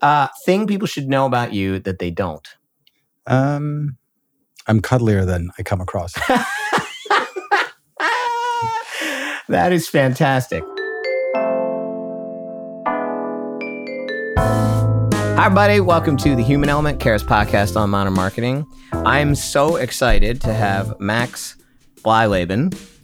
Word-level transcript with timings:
Uh, 0.00 0.28
thing 0.46 0.66
people 0.66 0.86
should 0.86 1.08
know 1.08 1.26
about 1.26 1.52
you 1.52 1.78
that 1.80 1.98
they 1.98 2.10
don't. 2.10 2.48
Um, 3.26 3.98
I'm 4.66 4.80
cuddlier 4.80 5.26
than 5.26 5.50
I 5.58 5.62
come 5.62 5.82
across. 5.82 6.14
that 9.48 9.72
is 9.72 9.88
fantastic. 9.88 10.64
Hi, 15.36 15.46
everybody. 15.46 15.80
Welcome 15.80 16.16
to 16.18 16.34
the 16.34 16.42
Human 16.42 16.70
Element 16.70 16.98
Cares 16.98 17.22
podcast 17.22 17.76
on 17.78 17.90
modern 17.90 18.14
marketing. 18.14 18.66
I'm 18.92 19.34
so 19.34 19.76
excited 19.76 20.40
to 20.42 20.54
have 20.54 20.98
Max 20.98 21.56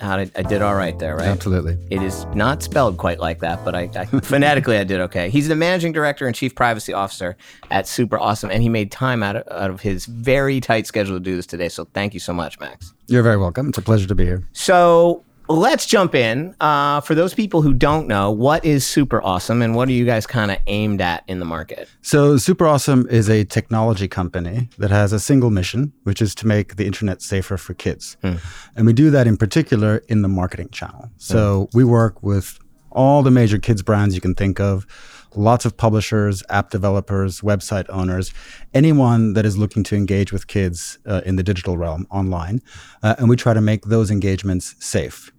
How 0.00 0.16
did, 0.16 0.32
I 0.36 0.42
did 0.42 0.62
all 0.62 0.74
right 0.74 0.98
there, 0.98 1.16
right? 1.16 1.26
Absolutely. 1.26 1.78
It 1.90 2.02
is 2.02 2.24
not 2.26 2.62
spelled 2.62 2.98
quite 2.98 3.18
like 3.18 3.40
that, 3.40 3.64
but 3.64 3.74
I, 3.74 3.90
I 3.94 4.04
phonetically 4.20 4.78
I 4.78 4.84
did 4.84 5.00
okay. 5.00 5.30
He's 5.30 5.48
the 5.48 5.56
managing 5.56 5.92
director 5.92 6.26
and 6.26 6.34
chief 6.34 6.54
privacy 6.54 6.92
officer 6.92 7.36
at 7.70 7.86
Super 7.86 8.18
Awesome, 8.18 8.50
and 8.50 8.62
he 8.62 8.68
made 8.68 8.90
time 8.90 9.22
out 9.22 9.36
of, 9.36 9.44
out 9.50 9.70
of 9.70 9.80
his 9.80 10.06
very 10.06 10.60
tight 10.60 10.86
schedule 10.86 11.16
to 11.16 11.20
do 11.20 11.36
this 11.36 11.46
today. 11.46 11.68
So 11.68 11.86
thank 11.94 12.14
you 12.14 12.20
so 12.20 12.32
much, 12.32 12.60
Max. 12.60 12.92
You're 13.06 13.22
very 13.22 13.36
welcome. 13.36 13.68
It's 13.68 13.78
a 13.78 13.82
pleasure 13.82 14.06
to 14.06 14.14
be 14.14 14.24
here. 14.24 14.46
So 14.52 15.24
let's 15.48 15.86
jump 15.86 16.14
in. 16.14 16.54
Uh, 16.60 17.00
for 17.00 17.14
those 17.14 17.34
people 17.34 17.62
who 17.62 17.72
don't 17.72 18.06
know, 18.06 18.30
what 18.30 18.64
is 18.64 18.86
Super 18.86 19.22
Awesome 19.22 19.62
and 19.62 19.74
what 19.74 19.88
are 19.88 19.92
you 19.92 20.04
guys 20.04 20.26
kind 20.26 20.50
of 20.50 20.58
aimed 20.66 21.00
at 21.00 21.24
in 21.26 21.38
the 21.38 21.44
market? 21.44 21.88
So, 22.02 22.36
Super 22.36 22.66
Awesome 22.66 23.06
is 23.08 23.28
a 23.28 23.44
technology 23.44 24.08
company 24.08 24.68
that 24.78 24.90
has 24.90 25.12
a 25.12 25.20
single 25.20 25.50
mission, 25.50 25.92
which 26.04 26.20
is 26.20 26.34
to 26.36 26.46
make 26.46 26.76
the 26.76 26.86
internet 26.86 27.22
safer 27.22 27.56
for 27.56 27.74
kids. 27.74 28.16
Mm. 28.22 28.40
And 28.76 28.86
we 28.86 28.92
do 28.92 29.10
that 29.10 29.26
in 29.26 29.36
particular 29.36 30.02
in 30.08 30.22
the 30.22 30.28
marketing 30.28 30.68
channel. 30.70 31.10
So, 31.16 31.66
mm. 31.66 31.74
we 31.74 31.84
work 31.84 32.22
with 32.22 32.58
all 32.96 33.22
the 33.22 33.30
major 33.30 33.58
kids 33.58 33.82
brands 33.82 34.14
you 34.14 34.20
can 34.20 34.34
think 34.34 34.58
of. 34.58 34.86
Lots 35.34 35.66
of 35.66 35.76
publishers, 35.76 36.42
app 36.48 36.70
developers, 36.70 37.42
website 37.42 37.84
owners, 37.90 38.32
anyone 38.72 39.34
that 39.34 39.44
is 39.44 39.58
looking 39.58 39.84
to 39.84 39.94
engage 39.94 40.32
with 40.32 40.46
kids 40.46 40.98
uh, 41.04 41.20
in 41.26 41.36
the 41.36 41.42
digital 41.42 41.76
realm 41.76 42.06
online. 42.10 42.62
Uh, 43.02 43.16
and 43.18 43.28
we 43.28 43.36
try 43.36 43.52
to 43.52 43.60
make 43.60 43.84
those 43.84 44.10
engagements 44.10 44.74
safe. 44.78 45.30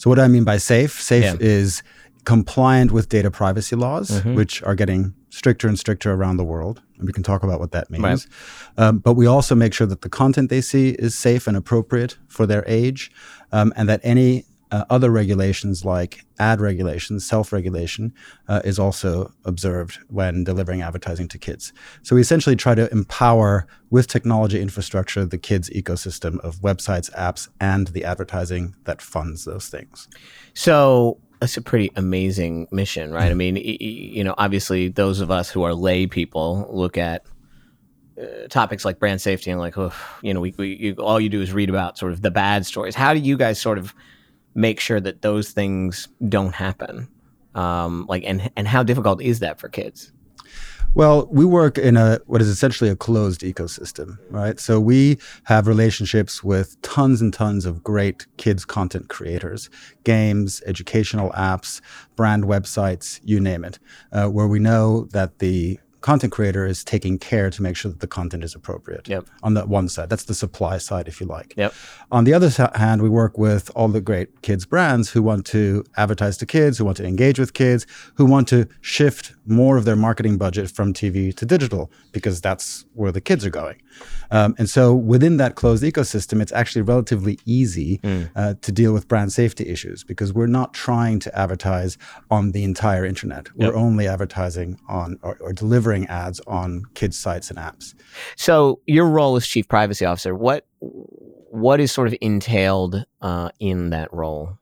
So 0.00 0.08
what 0.08 0.16
do 0.16 0.22
I 0.22 0.28
mean 0.28 0.44
by 0.44 0.56
safe? 0.56 0.98
Safe 0.98 1.24
yeah. 1.24 1.36
is 1.40 1.82
compliant 2.24 2.90
with 2.90 3.10
data 3.10 3.30
privacy 3.30 3.76
laws, 3.76 4.10
mm-hmm. 4.10 4.34
which 4.34 4.62
are 4.62 4.74
getting 4.74 5.12
stricter 5.28 5.68
and 5.68 5.78
stricter 5.78 6.14
around 6.14 6.38
the 6.38 6.44
world. 6.44 6.80
And 6.96 7.06
we 7.06 7.12
can 7.12 7.22
talk 7.22 7.42
about 7.42 7.60
what 7.60 7.72
that 7.72 7.90
means. 7.90 8.02
Right. 8.02 8.26
Um, 8.78 8.98
but 9.00 9.12
we 9.12 9.26
also 9.26 9.54
make 9.54 9.74
sure 9.74 9.86
that 9.86 10.00
the 10.00 10.08
content 10.08 10.48
they 10.48 10.62
see 10.62 10.96
is 10.98 11.14
safe 11.14 11.46
and 11.46 11.54
appropriate 11.54 12.16
for 12.28 12.46
their 12.46 12.64
age, 12.66 13.10
um, 13.52 13.74
and 13.76 13.90
that 13.90 14.00
any 14.02 14.46
uh, 14.70 14.84
other 14.90 15.10
regulations 15.10 15.84
like 15.84 16.24
ad 16.38 16.60
regulations, 16.60 17.26
self 17.26 17.52
regulation, 17.52 18.12
uh, 18.48 18.60
is 18.64 18.78
also 18.78 19.32
observed 19.44 19.98
when 20.08 20.44
delivering 20.44 20.82
advertising 20.82 21.28
to 21.28 21.38
kids. 21.38 21.72
So 22.02 22.14
we 22.14 22.22
essentially 22.22 22.56
try 22.56 22.74
to 22.74 22.90
empower 22.92 23.66
with 23.90 24.06
technology 24.06 24.60
infrastructure 24.60 25.24
the 25.24 25.38
kids' 25.38 25.70
ecosystem 25.70 26.38
of 26.40 26.56
websites, 26.56 27.10
apps, 27.14 27.48
and 27.60 27.88
the 27.88 28.04
advertising 28.04 28.74
that 28.84 29.02
funds 29.02 29.44
those 29.44 29.68
things. 29.68 30.08
So 30.54 31.18
that's 31.40 31.56
a 31.56 31.62
pretty 31.62 31.90
amazing 31.96 32.68
mission, 32.70 33.12
right? 33.12 33.24
Mm-hmm. 33.24 33.30
I 33.30 33.34
mean, 33.34 33.56
you 33.80 34.24
know, 34.24 34.34
obviously, 34.38 34.88
those 34.88 35.20
of 35.20 35.30
us 35.30 35.50
who 35.50 35.62
are 35.62 35.74
lay 35.74 36.06
people 36.06 36.68
look 36.70 36.98
at 36.98 37.24
uh, 38.20 38.46
topics 38.48 38.84
like 38.84 38.98
brand 38.98 39.20
safety 39.20 39.50
and 39.50 39.58
like, 39.58 39.78
oh, 39.78 39.92
you 40.22 40.34
know, 40.34 40.40
we, 40.40 40.54
we 40.58 40.76
you, 40.76 40.94
all 40.94 41.18
you 41.18 41.30
do 41.30 41.40
is 41.40 41.52
read 41.52 41.70
about 41.70 41.96
sort 41.96 42.12
of 42.12 42.20
the 42.20 42.30
bad 42.30 42.66
stories. 42.66 42.94
How 42.94 43.14
do 43.14 43.20
you 43.20 43.36
guys 43.36 43.58
sort 43.58 43.78
of 43.78 43.94
make 44.54 44.80
sure 44.80 45.00
that 45.00 45.22
those 45.22 45.50
things 45.50 46.08
don't 46.28 46.54
happen? 46.54 47.08
Um, 47.54 48.06
like, 48.08 48.22
and 48.24 48.50
and 48.56 48.68
how 48.68 48.82
difficult 48.82 49.22
is 49.22 49.40
that 49.40 49.58
for 49.58 49.68
kids? 49.68 50.12
Well, 50.92 51.28
we 51.30 51.44
work 51.44 51.78
in 51.78 51.96
a 51.96 52.18
what 52.26 52.42
is 52.42 52.48
essentially 52.48 52.90
a 52.90 52.96
closed 52.96 53.42
ecosystem, 53.42 54.18
right? 54.28 54.58
So 54.58 54.80
we 54.80 55.18
have 55.44 55.68
relationships 55.68 56.42
with 56.42 56.80
tons 56.82 57.22
and 57.22 57.32
tons 57.32 57.64
of 57.64 57.84
great 57.84 58.26
kids 58.38 58.64
content 58.64 59.08
creators, 59.08 59.70
games, 60.02 60.60
educational 60.66 61.30
apps, 61.30 61.80
brand 62.16 62.44
websites, 62.44 63.20
you 63.22 63.38
name 63.38 63.64
it, 63.64 63.78
uh, 64.10 64.26
where 64.26 64.48
we 64.48 64.58
know 64.58 65.04
that 65.12 65.38
the 65.38 65.78
content 66.00 66.32
creator 66.32 66.66
is 66.66 66.82
taking 66.84 67.18
care 67.18 67.50
to 67.50 67.62
make 67.62 67.76
sure 67.76 67.90
that 67.90 68.00
the 68.00 68.06
content 68.06 68.44
is 68.44 68.54
appropriate. 68.54 69.08
Yep. 69.08 69.26
On 69.42 69.54
that 69.54 69.68
one 69.68 69.88
side, 69.88 70.08
that's 70.08 70.24
the 70.24 70.34
supply 70.34 70.78
side, 70.78 71.08
if 71.08 71.20
you 71.20 71.26
like. 71.26 71.54
Yep. 71.56 71.74
On 72.10 72.24
the 72.24 72.34
other 72.34 72.50
hand, 72.74 73.02
we 73.02 73.08
work 73.08 73.38
with 73.38 73.70
all 73.74 73.88
the 73.88 74.00
great 74.00 74.42
kids 74.42 74.66
brands 74.66 75.10
who 75.10 75.22
want 75.22 75.46
to 75.46 75.84
advertise 75.96 76.36
to 76.38 76.46
kids, 76.46 76.78
who 76.78 76.84
want 76.84 76.96
to 76.98 77.06
engage 77.06 77.38
with 77.38 77.54
kids, 77.54 77.86
who 78.14 78.24
want 78.24 78.48
to 78.48 78.66
shift 78.80 79.34
more 79.46 79.76
of 79.76 79.84
their 79.84 79.96
marketing 79.96 80.38
budget 80.38 80.70
from 80.70 80.92
TV 80.92 81.34
to 81.36 81.46
digital 81.46 81.90
because 82.12 82.40
that's 82.40 82.84
where 82.94 83.12
the 83.12 83.20
kids 83.20 83.44
are 83.44 83.50
going. 83.50 83.80
Um, 84.30 84.54
and 84.58 84.68
so 84.68 84.94
within 84.94 85.36
that 85.38 85.54
closed 85.54 85.82
ecosystem, 85.82 86.40
it's 86.40 86.52
actually 86.52 86.82
relatively 86.82 87.38
easy 87.44 87.98
mm. 87.98 88.30
uh, 88.36 88.54
to 88.60 88.72
deal 88.72 88.92
with 88.92 89.08
brand 89.08 89.32
safety 89.32 89.68
issues 89.68 90.04
because 90.04 90.32
we're 90.32 90.46
not 90.46 90.72
trying 90.72 91.18
to 91.20 91.38
advertise 91.38 91.98
on 92.30 92.52
the 92.52 92.64
entire 92.64 93.04
internet. 93.04 93.48
We're 93.56 93.74
only 93.74 94.06
advertising 94.06 94.78
on 94.88 95.18
or, 95.22 95.36
or 95.40 95.52
delivering 95.52 96.06
ads 96.06 96.40
on 96.46 96.84
kids' 96.94 97.18
sites 97.18 97.50
and 97.50 97.58
apps. 97.58 97.94
So 98.36 98.80
your 98.86 99.08
role 99.08 99.36
as 99.36 99.46
chief 99.46 99.68
privacy 99.68 100.04
officer, 100.04 100.34
what 100.34 100.66
what 100.80 101.80
is 101.80 101.90
sort 101.90 102.06
of 102.08 102.14
entailed 102.20 103.04
uh, 103.20 103.50
in 103.58 103.90
that 103.90 104.12
role? 104.12 104.58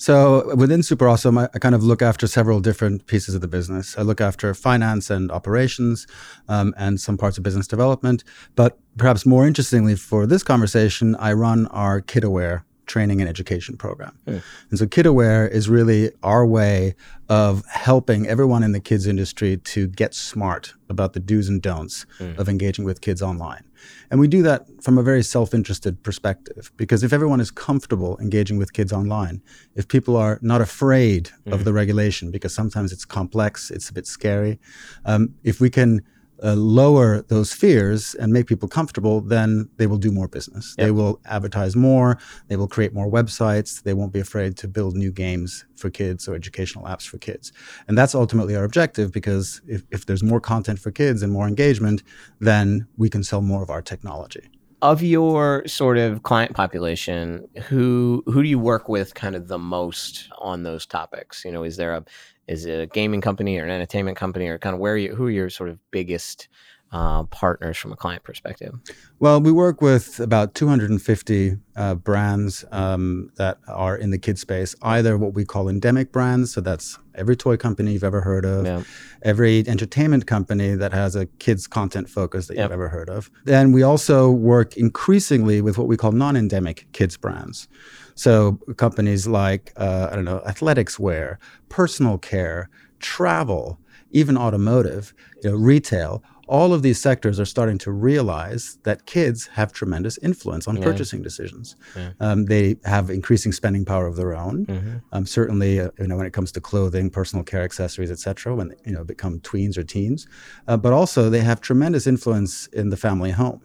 So 0.00 0.54
within 0.56 0.82
Super 0.82 1.06
Awesome, 1.06 1.36
I, 1.36 1.50
I, 1.52 1.58
kind 1.58 1.74
of 1.74 1.84
look 1.84 2.00
after 2.00 2.26
several 2.26 2.60
different 2.60 3.06
pieces 3.06 3.34
of 3.34 3.42
the 3.42 3.48
business. 3.48 3.98
I 3.98 4.00
look 4.00 4.18
after 4.18 4.54
finance 4.54 5.10
and 5.10 5.30
operations 5.30 6.06
um, 6.48 6.72
and 6.78 6.98
some 6.98 7.18
parts 7.18 7.36
of 7.36 7.44
business 7.44 7.66
development. 7.66 8.24
But 8.56 8.78
perhaps 8.96 9.26
more 9.26 9.46
interestingly 9.46 9.94
for 9.96 10.24
this 10.24 10.42
conversation, 10.42 11.16
I 11.16 11.34
run 11.34 11.66
our 11.66 12.00
KidAware 12.00 12.62
training 12.86 13.20
and 13.20 13.28
education 13.28 13.76
program. 13.76 14.18
Mm. 14.26 14.42
And 14.70 14.78
so 14.78 14.86
KidAware 14.86 15.50
is 15.50 15.68
really 15.68 16.12
our 16.22 16.46
way 16.46 16.94
of 17.28 17.62
helping 17.66 18.26
everyone 18.26 18.62
in 18.62 18.72
the 18.72 18.80
kids 18.80 19.06
industry 19.06 19.58
to 19.58 19.86
get 19.86 20.14
smart 20.14 20.72
about 20.88 21.12
the 21.12 21.20
do's 21.20 21.50
and 21.50 21.60
don'ts 21.60 22.06
mm. 22.18 22.38
of 22.38 22.48
engaging 22.48 22.86
with 22.86 23.02
kids 23.02 23.20
online. 23.20 23.64
And 24.10 24.20
we 24.20 24.28
do 24.28 24.42
that 24.42 24.66
from 24.82 24.98
a 24.98 25.02
very 25.02 25.22
self 25.22 25.54
interested 25.54 26.02
perspective 26.02 26.72
because 26.76 27.02
if 27.02 27.12
everyone 27.12 27.40
is 27.40 27.50
comfortable 27.50 28.18
engaging 28.20 28.58
with 28.58 28.72
kids 28.72 28.92
online, 28.92 29.42
if 29.74 29.88
people 29.88 30.16
are 30.16 30.38
not 30.42 30.60
afraid 30.60 31.30
mm. 31.46 31.52
of 31.52 31.64
the 31.64 31.72
regulation, 31.72 32.30
because 32.30 32.54
sometimes 32.54 32.92
it's 32.92 33.04
complex, 33.04 33.70
it's 33.70 33.88
a 33.88 33.92
bit 33.92 34.06
scary, 34.06 34.58
um, 35.04 35.34
if 35.44 35.60
we 35.60 35.70
can 35.70 36.02
uh, 36.42 36.54
lower 36.54 37.22
those 37.22 37.52
fears 37.52 38.14
and 38.14 38.32
make 38.32 38.46
people 38.46 38.68
comfortable, 38.68 39.20
then 39.20 39.68
they 39.76 39.86
will 39.86 39.98
do 39.98 40.10
more 40.10 40.28
business. 40.28 40.74
Yep. 40.78 40.86
They 40.86 40.90
will 40.90 41.20
advertise 41.24 41.76
more. 41.76 42.18
They 42.48 42.56
will 42.56 42.68
create 42.68 42.92
more 42.92 43.10
websites. 43.10 43.82
They 43.82 43.94
won't 43.94 44.12
be 44.12 44.20
afraid 44.20 44.56
to 44.58 44.68
build 44.68 44.96
new 44.96 45.12
games 45.12 45.64
for 45.76 45.90
kids 45.90 46.28
or 46.28 46.34
educational 46.34 46.84
apps 46.84 47.06
for 47.06 47.18
kids. 47.18 47.52
And 47.88 47.96
that's 47.96 48.14
ultimately 48.14 48.56
our 48.56 48.64
objective 48.64 49.12
because 49.12 49.60
if, 49.66 49.82
if 49.90 50.06
there's 50.06 50.22
more 50.22 50.40
content 50.40 50.78
for 50.78 50.90
kids 50.90 51.22
and 51.22 51.32
more 51.32 51.48
engagement, 51.48 52.02
then 52.40 52.86
we 52.96 53.08
can 53.08 53.22
sell 53.22 53.40
more 53.40 53.62
of 53.62 53.70
our 53.70 53.82
technology. 53.82 54.50
Of 54.82 55.02
your 55.02 55.66
sort 55.66 55.98
of 55.98 56.22
client 56.22 56.54
population, 56.54 57.46
who 57.68 58.22
who 58.24 58.42
do 58.42 58.48
you 58.48 58.58
work 58.58 58.88
with 58.88 59.12
kind 59.14 59.36
of 59.36 59.46
the 59.46 59.58
most 59.58 60.28
on 60.38 60.62
those 60.62 60.86
topics? 60.86 61.44
You 61.44 61.52
know, 61.52 61.64
is 61.64 61.76
there 61.76 61.92
a 61.92 62.04
is 62.48 62.64
it 62.64 62.80
a 62.80 62.86
gaming 62.86 63.20
company 63.20 63.58
or 63.58 63.64
an 63.64 63.70
entertainment 63.70 64.16
company 64.16 64.48
or 64.48 64.58
kind 64.58 64.72
of 64.72 64.80
where 64.80 64.96
you 64.96 65.14
who 65.14 65.26
are 65.26 65.30
your 65.30 65.50
sort 65.50 65.68
of 65.68 65.78
biggest 65.90 66.48
uh, 66.92 67.22
partners 67.24 67.76
from 67.76 67.92
a 67.92 67.96
client 67.96 68.24
perspective? 68.24 68.74
Well, 69.18 69.40
we 69.40 69.52
work 69.52 69.80
with 69.80 70.18
about 70.18 70.54
250 70.54 71.56
uh, 71.76 71.94
brands 71.94 72.64
um, 72.72 73.30
that 73.36 73.58
are 73.68 73.96
in 73.96 74.10
the 74.10 74.18
kid 74.18 74.38
space, 74.38 74.74
either 74.82 75.16
what 75.16 75.34
we 75.34 75.44
call 75.44 75.68
endemic 75.68 76.12
brands, 76.12 76.52
so 76.52 76.60
that's 76.60 76.98
every 77.14 77.36
toy 77.36 77.56
company 77.56 77.92
you've 77.92 78.04
ever 78.04 78.20
heard 78.22 78.44
of, 78.44 78.66
yeah. 78.66 78.82
every 79.22 79.66
entertainment 79.66 80.26
company 80.26 80.74
that 80.74 80.92
has 80.92 81.14
a 81.14 81.26
kids 81.26 81.66
content 81.66 82.08
focus 82.08 82.46
that 82.46 82.56
yep. 82.56 82.64
you've 82.64 82.72
ever 82.72 82.88
heard 82.88 83.08
of. 83.08 83.30
Then 83.44 83.72
we 83.72 83.82
also 83.82 84.30
work 84.30 84.76
increasingly 84.76 85.60
with 85.60 85.78
what 85.78 85.86
we 85.86 85.96
call 85.96 86.12
non 86.12 86.36
endemic 86.36 86.86
kids 86.92 87.16
brands. 87.16 87.68
So 88.14 88.58
companies 88.76 89.26
like, 89.26 89.72
uh, 89.76 90.08
I 90.10 90.14
don't 90.14 90.24
know, 90.24 90.42
athletics 90.46 90.98
wear, 90.98 91.38
personal 91.68 92.18
care, 92.18 92.68
travel, 92.98 93.78
even 94.10 94.36
automotive, 94.36 95.14
you 95.42 95.50
know, 95.50 95.56
retail, 95.56 96.22
all 96.50 96.74
of 96.74 96.82
these 96.82 97.00
sectors 97.00 97.38
are 97.38 97.44
starting 97.44 97.78
to 97.78 97.92
realize 97.92 98.76
that 98.82 99.06
kids 99.06 99.46
have 99.46 99.72
tremendous 99.72 100.18
influence 100.18 100.66
on 100.66 100.76
yeah. 100.76 100.82
purchasing 100.82 101.22
decisions. 101.22 101.76
Yeah. 101.94 102.10
Um, 102.18 102.46
they 102.46 102.76
have 102.84 103.08
increasing 103.08 103.52
spending 103.52 103.84
power 103.84 104.08
of 104.08 104.16
their 104.16 104.34
own. 104.34 104.66
Mm-hmm. 104.66 104.96
Um, 105.12 105.26
certainly, 105.26 105.78
uh, 105.78 105.90
you 106.00 106.08
know, 106.08 106.16
when 106.16 106.26
it 106.26 106.32
comes 106.32 106.50
to 106.52 106.60
clothing, 106.60 107.08
personal 107.08 107.44
care 107.44 107.62
accessories, 107.62 108.10
etc., 108.10 108.56
when 108.56 108.68
they, 108.70 108.76
you 108.84 108.92
know 108.92 109.04
become 109.04 109.38
tweens 109.40 109.78
or 109.78 109.84
teens, 109.84 110.26
uh, 110.66 110.76
but 110.76 110.92
also 110.92 111.30
they 111.30 111.40
have 111.40 111.60
tremendous 111.60 112.08
influence 112.08 112.66
in 112.68 112.90
the 112.90 112.96
family 112.96 113.30
home 113.30 113.62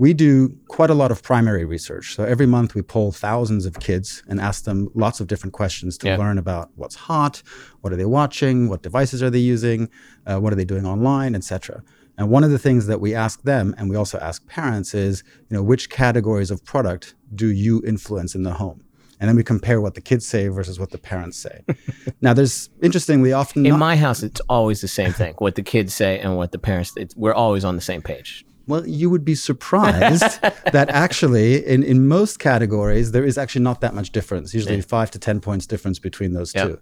we 0.00 0.14
do 0.14 0.56
quite 0.68 0.88
a 0.88 0.94
lot 0.94 1.10
of 1.10 1.22
primary 1.22 1.66
research. 1.66 2.14
So 2.16 2.24
every 2.24 2.46
month 2.46 2.74
we 2.74 2.80
poll 2.80 3.12
thousands 3.12 3.66
of 3.66 3.80
kids 3.80 4.22
and 4.26 4.40
ask 4.40 4.64
them 4.64 4.88
lots 4.94 5.20
of 5.20 5.26
different 5.26 5.52
questions 5.52 5.98
to 5.98 6.06
Yeah. 6.06 6.16
learn 6.16 6.38
about 6.38 6.70
what's 6.74 6.94
hot, 6.94 7.42
what 7.82 7.92
are 7.92 7.96
they 7.96 8.06
watching, 8.06 8.70
what 8.70 8.82
devices 8.82 9.22
are 9.22 9.28
they 9.28 9.40
using, 9.40 9.90
uh, 10.26 10.38
what 10.38 10.54
are 10.54 10.56
they 10.56 10.64
doing 10.64 10.86
online, 10.86 11.34
etc. 11.34 11.82
And 12.20 12.28
one 12.28 12.44
of 12.44 12.50
the 12.50 12.58
things 12.58 12.86
that 12.86 13.00
we 13.00 13.14
ask 13.14 13.42
them, 13.44 13.74
and 13.78 13.88
we 13.88 13.96
also 13.96 14.18
ask 14.18 14.46
parents, 14.46 14.92
is 14.92 15.24
you 15.48 15.56
know 15.56 15.62
which 15.62 15.88
categories 15.88 16.50
of 16.50 16.62
product 16.62 17.14
do 17.34 17.46
you 17.46 17.82
influence 17.86 18.34
in 18.34 18.42
the 18.42 18.52
home? 18.52 18.84
And 19.18 19.26
then 19.28 19.36
we 19.36 19.42
compare 19.42 19.80
what 19.80 19.94
the 19.94 20.02
kids 20.02 20.26
say 20.26 20.48
versus 20.48 20.78
what 20.78 20.90
the 20.90 20.98
parents 20.98 21.38
say. 21.38 21.64
now, 22.20 22.34
there's 22.34 22.68
interestingly 22.82 23.32
often 23.32 23.64
In 23.64 23.70
not- 23.72 23.78
my 23.78 23.96
house, 23.96 24.22
it's 24.22 24.40
always 24.50 24.82
the 24.82 24.88
same 24.88 25.12
thing. 25.14 25.34
What 25.38 25.54
the 25.54 25.62
kids 25.62 25.94
say 25.94 26.18
and 26.18 26.36
what 26.36 26.52
the 26.52 26.58
parents. 26.58 26.92
It's, 26.96 27.16
we're 27.16 27.32
always 27.34 27.64
on 27.64 27.74
the 27.76 27.82
same 27.82 28.02
page. 28.02 28.44
Well, 28.66 28.86
you 28.86 29.08
would 29.10 29.24
be 29.24 29.34
surprised 29.34 30.40
that 30.72 30.90
actually, 30.90 31.66
in, 31.66 31.82
in 31.82 32.06
most 32.06 32.38
categories, 32.38 33.12
there 33.12 33.24
is 33.24 33.36
actually 33.38 33.62
not 33.62 33.80
that 33.80 33.94
much 33.94 34.10
difference. 34.12 34.52
Usually, 34.54 34.76
Yeah. 34.76 34.82
five 34.82 35.10
to 35.12 35.18
ten 35.18 35.40
points 35.40 35.66
difference 35.66 35.98
between 35.98 36.34
those 36.34 36.54
Yep. 36.54 36.66
two. 36.68 36.78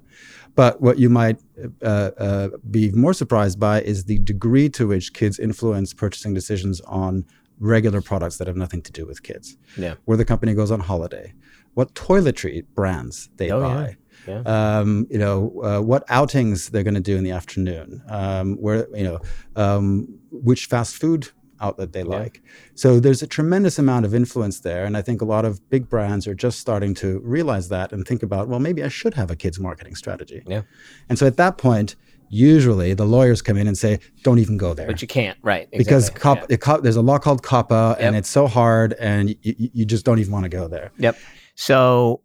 But 0.58 0.80
what 0.80 0.98
you 0.98 1.08
might 1.08 1.38
uh, 1.82 2.10
uh, 2.26 2.48
be 2.68 2.90
more 2.90 3.14
surprised 3.14 3.60
by 3.60 3.80
is 3.92 3.98
the 4.06 4.18
degree 4.18 4.68
to 4.70 4.88
which 4.88 5.12
kids 5.12 5.38
influence 5.38 5.94
purchasing 5.94 6.34
decisions 6.34 6.80
on 6.80 7.24
regular 7.60 8.00
products 8.10 8.38
that 8.38 8.48
have 8.48 8.56
nothing 8.56 8.82
to 8.82 8.90
do 8.90 9.06
with 9.06 9.22
kids. 9.22 9.56
Yeah. 9.76 9.94
Where 10.06 10.16
the 10.16 10.24
company 10.24 10.54
goes 10.54 10.72
on 10.72 10.80
holiday, 10.80 11.32
what 11.74 11.94
toiletry 11.94 12.64
brands 12.74 13.30
they 13.36 13.52
Oh, 13.52 13.60
yeah. 13.60 13.74
buy 13.74 13.96
Yeah. 14.26 14.40
um, 14.80 15.06
you 15.08 15.18
know, 15.24 15.38
uh, 15.62 15.80
what 15.80 16.02
outings 16.08 16.70
they're 16.70 16.82
going 16.90 17.00
to 17.04 17.08
do 17.12 17.16
in 17.16 17.22
the 17.22 17.30
afternoon, 17.40 18.02
um, 18.08 18.56
where, 18.56 18.88
you 18.96 19.04
know, 19.04 19.20
um, 19.54 20.08
which 20.32 20.66
fast 20.66 20.96
food 20.96 21.28
outlet 21.60 21.92
they 21.92 22.02
like. 22.02 22.42
So 22.74 23.00
there's 23.00 23.22
a 23.22 23.26
tremendous 23.26 23.78
amount 23.78 24.06
of 24.06 24.14
influence 24.14 24.60
there. 24.60 24.84
And 24.84 24.96
I 24.96 25.02
think 25.02 25.20
a 25.20 25.24
lot 25.24 25.44
of 25.44 25.68
big 25.70 25.88
brands 25.88 26.26
are 26.26 26.34
just 26.34 26.58
starting 26.58 26.94
to 26.96 27.20
realize 27.20 27.68
that 27.68 27.92
and 27.92 28.06
think 28.06 28.22
about, 28.22 28.48
well, 28.48 28.60
maybe 28.60 28.82
I 28.82 28.88
should 28.88 29.14
have 29.14 29.30
a 29.30 29.36
kids 29.36 29.58
marketing 29.58 29.94
strategy. 29.94 30.42
Yeah. 30.46 30.62
And 31.08 31.18
so 31.18 31.26
at 31.26 31.36
that 31.36 31.58
point, 31.58 31.96
usually 32.30 32.94
the 32.94 33.06
lawyers 33.06 33.40
come 33.40 33.56
in 33.56 33.66
and 33.66 33.76
say, 33.76 33.98
don't 34.22 34.38
even 34.38 34.56
go 34.56 34.74
there. 34.74 34.86
But 34.86 35.00
you 35.00 35.08
can't, 35.08 35.38
right? 35.42 35.70
because 35.70 36.08
exactly, 36.08 36.20
COP, 36.20 36.48
the 36.48 36.58
COP, 36.58 36.82
there's 36.82 36.96
a 36.96 37.02
law 37.02 37.18
called 37.18 37.42
COPPA 37.42 37.96
and 37.98 38.14
it's 38.16 38.28
so 38.28 38.46
hard 38.46 38.92
and 38.94 39.30
you, 39.42 39.54
you 39.56 39.84
just 39.84 40.04
don't 40.04 40.18
even 40.18 40.32
want 40.32 40.44
to 40.44 40.50
go 40.50 40.68
there. 40.68 40.92
Yep. 40.98 41.16
So 41.54 42.20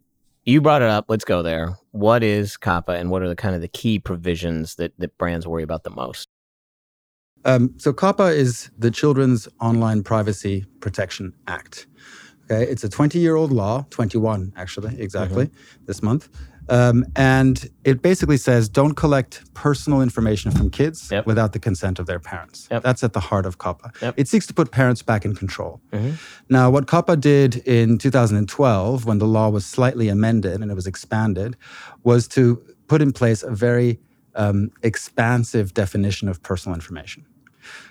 you 0.45 0.61
brought 0.61 0.81
it 0.81 0.89
up. 0.89 1.05
Let's 1.07 1.25
go 1.25 1.41
there. 1.41 1.77
What 1.91 2.23
is 2.23 2.57
COPPA, 2.57 2.99
and 2.99 3.09
what 3.09 3.21
are 3.21 3.29
the 3.29 3.35
kind 3.35 3.55
of 3.55 3.61
the 3.61 3.67
key 3.67 3.99
provisions 3.99 4.75
that 4.75 4.93
that 4.99 5.17
brands 5.17 5.47
worry 5.47 5.63
about 5.63 5.83
the 5.83 5.89
most? 5.89 6.27
Um, 7.45 7.73
so 7.77 7.91
COPPA 7.93 8.33
is 8.35 8.69
the 8.77 8.91
Children's 8.91 9.47
Online 9.59 10.03
Privacy 10.03 10.65
Protection 10.79 11.33
Act. 11.47 11.87
Okay, 12.49 12.69
it's 12.69 12.83
a 12.83 12.89
20-year-old 12.89 13.51
law, 13.51 13.85
21 13.89 14.53
actually, 14.57 14.99
exactly, 15.01 15.49
this 15.85 16.03
month, 16.03 16.27
um, 16.69 17.05
and 17.15 17.69
it 17.85 18.01
basically 18.01 18.35
says 18.37 18.67
don't 18.69 18.95
collect 18.95 19.53
personal 19.53 20.01
information 20.01 20.51
from 20.51 20.69
kids 20.69 21.09
Yep. 21.11 21.25
without 21.25 21.53
the 21.53 21.59
consent 21.59 21.99
of 21.99 22.05
their 22.05 22.19
parents. 22.19 22.67
Yep. 22.69 22.83
That's 22.83 23.03
at 23.03 23.13
the 23.13 23.19
heart 23.21 23.45
of 23.45 23.57
COPPA. 23.59 24.01
Yep. 24.01 24.13
It 24.17 24.27
seeks 24.27 24.45
to 24.47 24.53
put 24.53 24.71
parents 24.71 25.01
back 25.01 25.23
in 25.25 25.35
control. 25.35 25.81
Mhm. 25.93 26.17
Now, 26.49 26.69
what 26.69 26.85
COPPA 26.85 27.19
did 27.21 27.55
in 27.65 27.97
2012, 27.97 29.05
when 29.05 29.19
the 29.19 29.27
law 29.27 29.49
was 29.49 29.65
slightly 29.65 30.09
amended 30.09 30.61
and 30.61 30.69
it 30.69 30.75
was 30.75 30.87
expanded, 30.87 31.55
was 32.03 32.27
to 32.29 32.61
put 32.87 33.01
in 33.01 33.11
place 33.13 33.41
a 33.43 33.51
very 33.51 33.99
um, 34.35 34.71
expansive 34.81 35.73
definition 35.75 36.27
of 36.27 36.41
personal 36.41 36.73
information. 36.75 37.23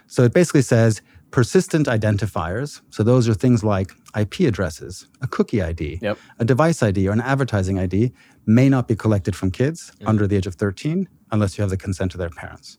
So 0.07 0.23
it 0.25 0.33
basically 0.33 0.63
says 0.63 1.03
persistent 1.31 1.87
identifiers. 1.87 2.83
So 2.91 3.03
those 3.03 3.29
are 3.29 3.35
things 3.35 3.65
like 3.65 3.91
IP 4.15 4.41
addresses, 4.41 5.09
a 5.23 5.27
cookie 5.27 5.63
ID, 5.63 5.99
Yep. 6.03 6.19
a 6.39 6.45
device 6.45 6.83
ID, 6.83 7.09
or 7.09 7.13
an 7.13 7.23
advertising 7.23 7.79
ID 7.79 8.13
may 8.45 8.69
not 8.69 8.87
be 8.87 8.95
collected 8.95 9.35
from 9.35 9.51
kids 9.51 9.93
under 10.05 10.27
the 10.27 10.37
age 10.37 10.47
of 10.47 10.55
13 10.57 11.09
unless 11.31 11.57
you 11.57 11.63
have 11.63 11.71
the 11.71 11.77
consent 11.79 12.13
of 12.13 12.19
their 12.19 12.29
parents. 12.29 12.77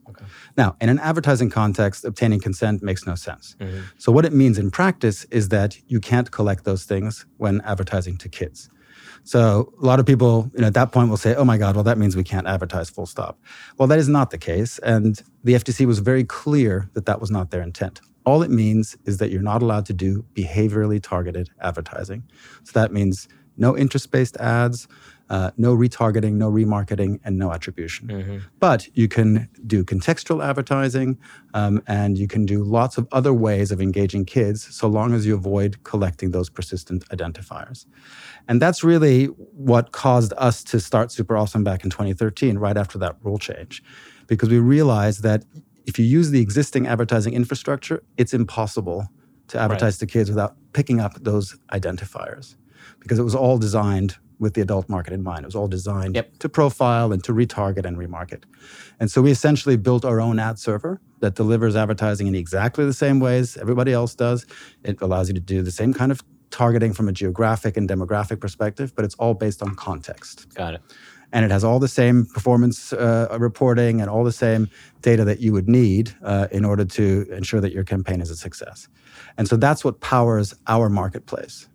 Now, 0.55 0.75
in 0.79 0.89
an 0.89 0.99
advertising 0.99 1.49
context, 1.49 2.05
obtaining 2.05 2.39
consent 2.39 2.83
makes 2.83 3.07
no 3.07 3.15
sense. 3.15 3.55
Mm-hmm. 3.59 3.79
So 3.97 4.11
what 4.11 4.25
it 4.25 4.33
means 4.33 4.59
in 4.59 4.69
practice 4.69 5.25
is 5.31 5.49
that 5.49 5.77
you 5.87 5.99
can't 5.99 6.29
collect 6.29 6.63
those 6.63 6.83
things 6.83 7.25
when 7.37 7.61
advertising 7.61 8.17
to 8.17 8.29
kids. 8.29 8.69
So 9.23 9.73
a 9.81 9.85
lot 9.85 9.99
of 9.99 10.05
people, 10.05 10.51
you 10.53 10.61
know, 10.61 10.67
at 10.67 10.73
that 10.73 10.91
point 10.91 11.09
will 11.09 11.17
say, 11.17 11.33
"Oh 11.35 11.45
my 11.45 11.57
God, 11.57 11.75
well 11.75 11.83
that 11.83 11.97
means 11.97 12.15
we 12.15 12.23
can't 12.23 12.47
advertise." 12.47 12.89
Full 12.89 13.05
stop. 13.05 13.39
Well, 13.77 13.87
that 13.87 13.99
is 13.99 14.09
not 14.09 14.31
the 14.31 14.37
case, 14.37 14.79
and 14.79 15.21
the 15.43 15.53
FTC 15.53 15.85
was 15.85 15.99
very 15.99 16.23
clear 16.23 16.89
that 16.93 17.05
that 17.05 17.21
was 17.21 17.31
not 17.31 17.51
their 17.51 17.61
intent. 17.61 18.01
All 18.25 18.41
it 18.41 18.51
means 18.51 18.97
is 19.05 19.17
that 19.17 19.31
you're 19.31 19.41
not 19.41 19.61
allowed 19.61 19.85
to 19.87 19.93
do 19.93 20.25
behaviorally 20.35 21.01
targeted 21.01 21.49
advertising. 21.61 22.23
So 22.63 22.71
that 22.79 22.91
means 22.91 23.27
no 23.57 23.77
interest-based 23.77 24.37
ads, 24.37 24.87
uh, 25.33 25.50
no 25.57 25.75
retargeting, 25.75 26.33
no 26.33 26.50
remarketing, 26.51 27.19
and 27.25 27.33
no 27.44 27.51
attribution. 27.51 28.06
But 28.59 28.88
you 28.94 29.07
can 29.07 29.50
do 29.65 29.83
contextual 29.83 30.45
advertising, 30.50 31.18
um, 31.56 31.81
and 31.88 32.12
you 32.21 32.27
can 32.27 32.45
do 32.45 32.63
lots 32.63 33.00
of 33.00 33.07
other 33.12 33.33
ways 33.33 33.71
of 33.71 33.81
engaging 33.81 34.25
kids, 34.25 34.59
so 34.80 34.88
long 34.88 35.09
as 35.15 35.25
you 35.25 35.33
avoid 35.33 35.83
collecting 35.91 36.30
those 36.31 36.50
persistent 36.51 37.01
identifiers. 37.09 37.88
And 38.47 38.62
that's 38.62 38.83
really 38.83 39.25
what 39.69 39.91
caused 39.91 40.33
us 40.38 40.63
to 40.65 40.80
start 40.80 41.12
Super 41.12 41.36
Awesome 41.36 41.63
back 41.63 41.83
in 41.83 41.89
2013, 41.89 42.59
right 42.59 42.77
after 42.77 43.00
that 43.00 43.15
rule 43.24 43.39
change, 43.39 43.81
because 44.27 44.50
we 44.50 44.59
realized 44.59 45.24
that 45.24 45.45
if 45.88 45.97
you 45.97 46.06
use 46.06 46.29
the 46.29 46.41
existing 46.41 46.86
advertising 46.86 47.33
infrastructure, 47.33 48.03
it's 48.18 48.36
impossible 48.36 49.07
to 49.47 49.59
advertise 49.59 49.97
to 49.97 50.06
kids 50.06 50.29
without 50.29 50.56
picking 50.74 51.00
up 51.00 51.13
those 51.24 51.57
identifiers, 51.71 52.56
because 53.00 53.18
it 53.18 53.24
was 53.24 53.33
all 53.33 53.57
designed 53.57 54.18
with 54.43 54.53
the 54.53 54.61
adult 54.61 54.87
market 54.89 55.13
in 55.13 55.23
mind. 55.23 55.41
It 55.43 55.47
was 55.47 55.55
all 55.55 55.67
designed 55.67 56.15
Yep. 56.15 56.37
to 56.39 56.49
profile 56.49 57.11
and 57.11 57.23
to 57.23 57.33
retarget 57.33 57.85
and 57.85 57.97
remarket. 57.97 58.43
And 58.99 59.09
so 59.09 59.21
we 59.23 59.31
essentially 59.31 59.77
built 59.77 60.05
our 60.05 60.21
own 60.21 60.37
ad 60.37 60.59
server 60.59 61.01
that 61.21 61.33
delivers 61.35 61.75
advertising 61.75 62.27
in 62.27 62.35
exactly 62.35 62.85
the 62.85 62.93
same 62.93 63.19
ways 63.19 63.57
everybody 63.57 63.91
else 63.93 64.13
does. 64.13 64.45
It 64.83 65.01
allows 65.01 65.29
you 65.29 65.33
to 65.33 65.39
do 65.39 65.61
the 65.63 65.71
same 65.71 65.93
kind 65.93 66.11
of 66.11 66.21
targeting 66.51 66.93
from 66.93 67.07
a 67.07 67.11
geographic 67.11 67.77
and 67.77 67.89
demographic 67.89 68.39
perspective, 68.39 68.93
but 68.95 69.03
it's 69.05 69.15
all 69.15 69.33
based 69.33 69.63
on 69.63 69.73
context. 69.75 70.53
Got 70.53 70.75
it. 70.75 70.81
And 71.31 71.43
it 71.43 71.49
has 71.49 71.63
all 71.63 71.79
the 71.79 71.87
same 71.87 72.27
performance 72.27 72.93
uh, 72.93 73.35
reporting 73.39 74.01
and 74.01 74.07
all 74.09 74.23
the 74.23 74.31
same 74.31 74.69
data 75.01 75.23
that 75.25 75.39
you 75.39 75.51
would 75.51 75.67
need 75.67 76.13
uh, 76.23 76.47
in 76.51 76.63
order 76.63 76.85
to 76.85 77.25
ensure 77.31 77.59
that 77.59 77.73
your 77.73 77.83
campaign 77.83 78.21
is 78.21 78.29
a 78.29 78.35
success. 78.35 78.87
And 79.35 79.47
so 79.47 79.55
that's 79.57 79.83
what 79.83 79.99
powers 79.99 80.53
our 80.67 80.89
marketplace. 80.89 81.67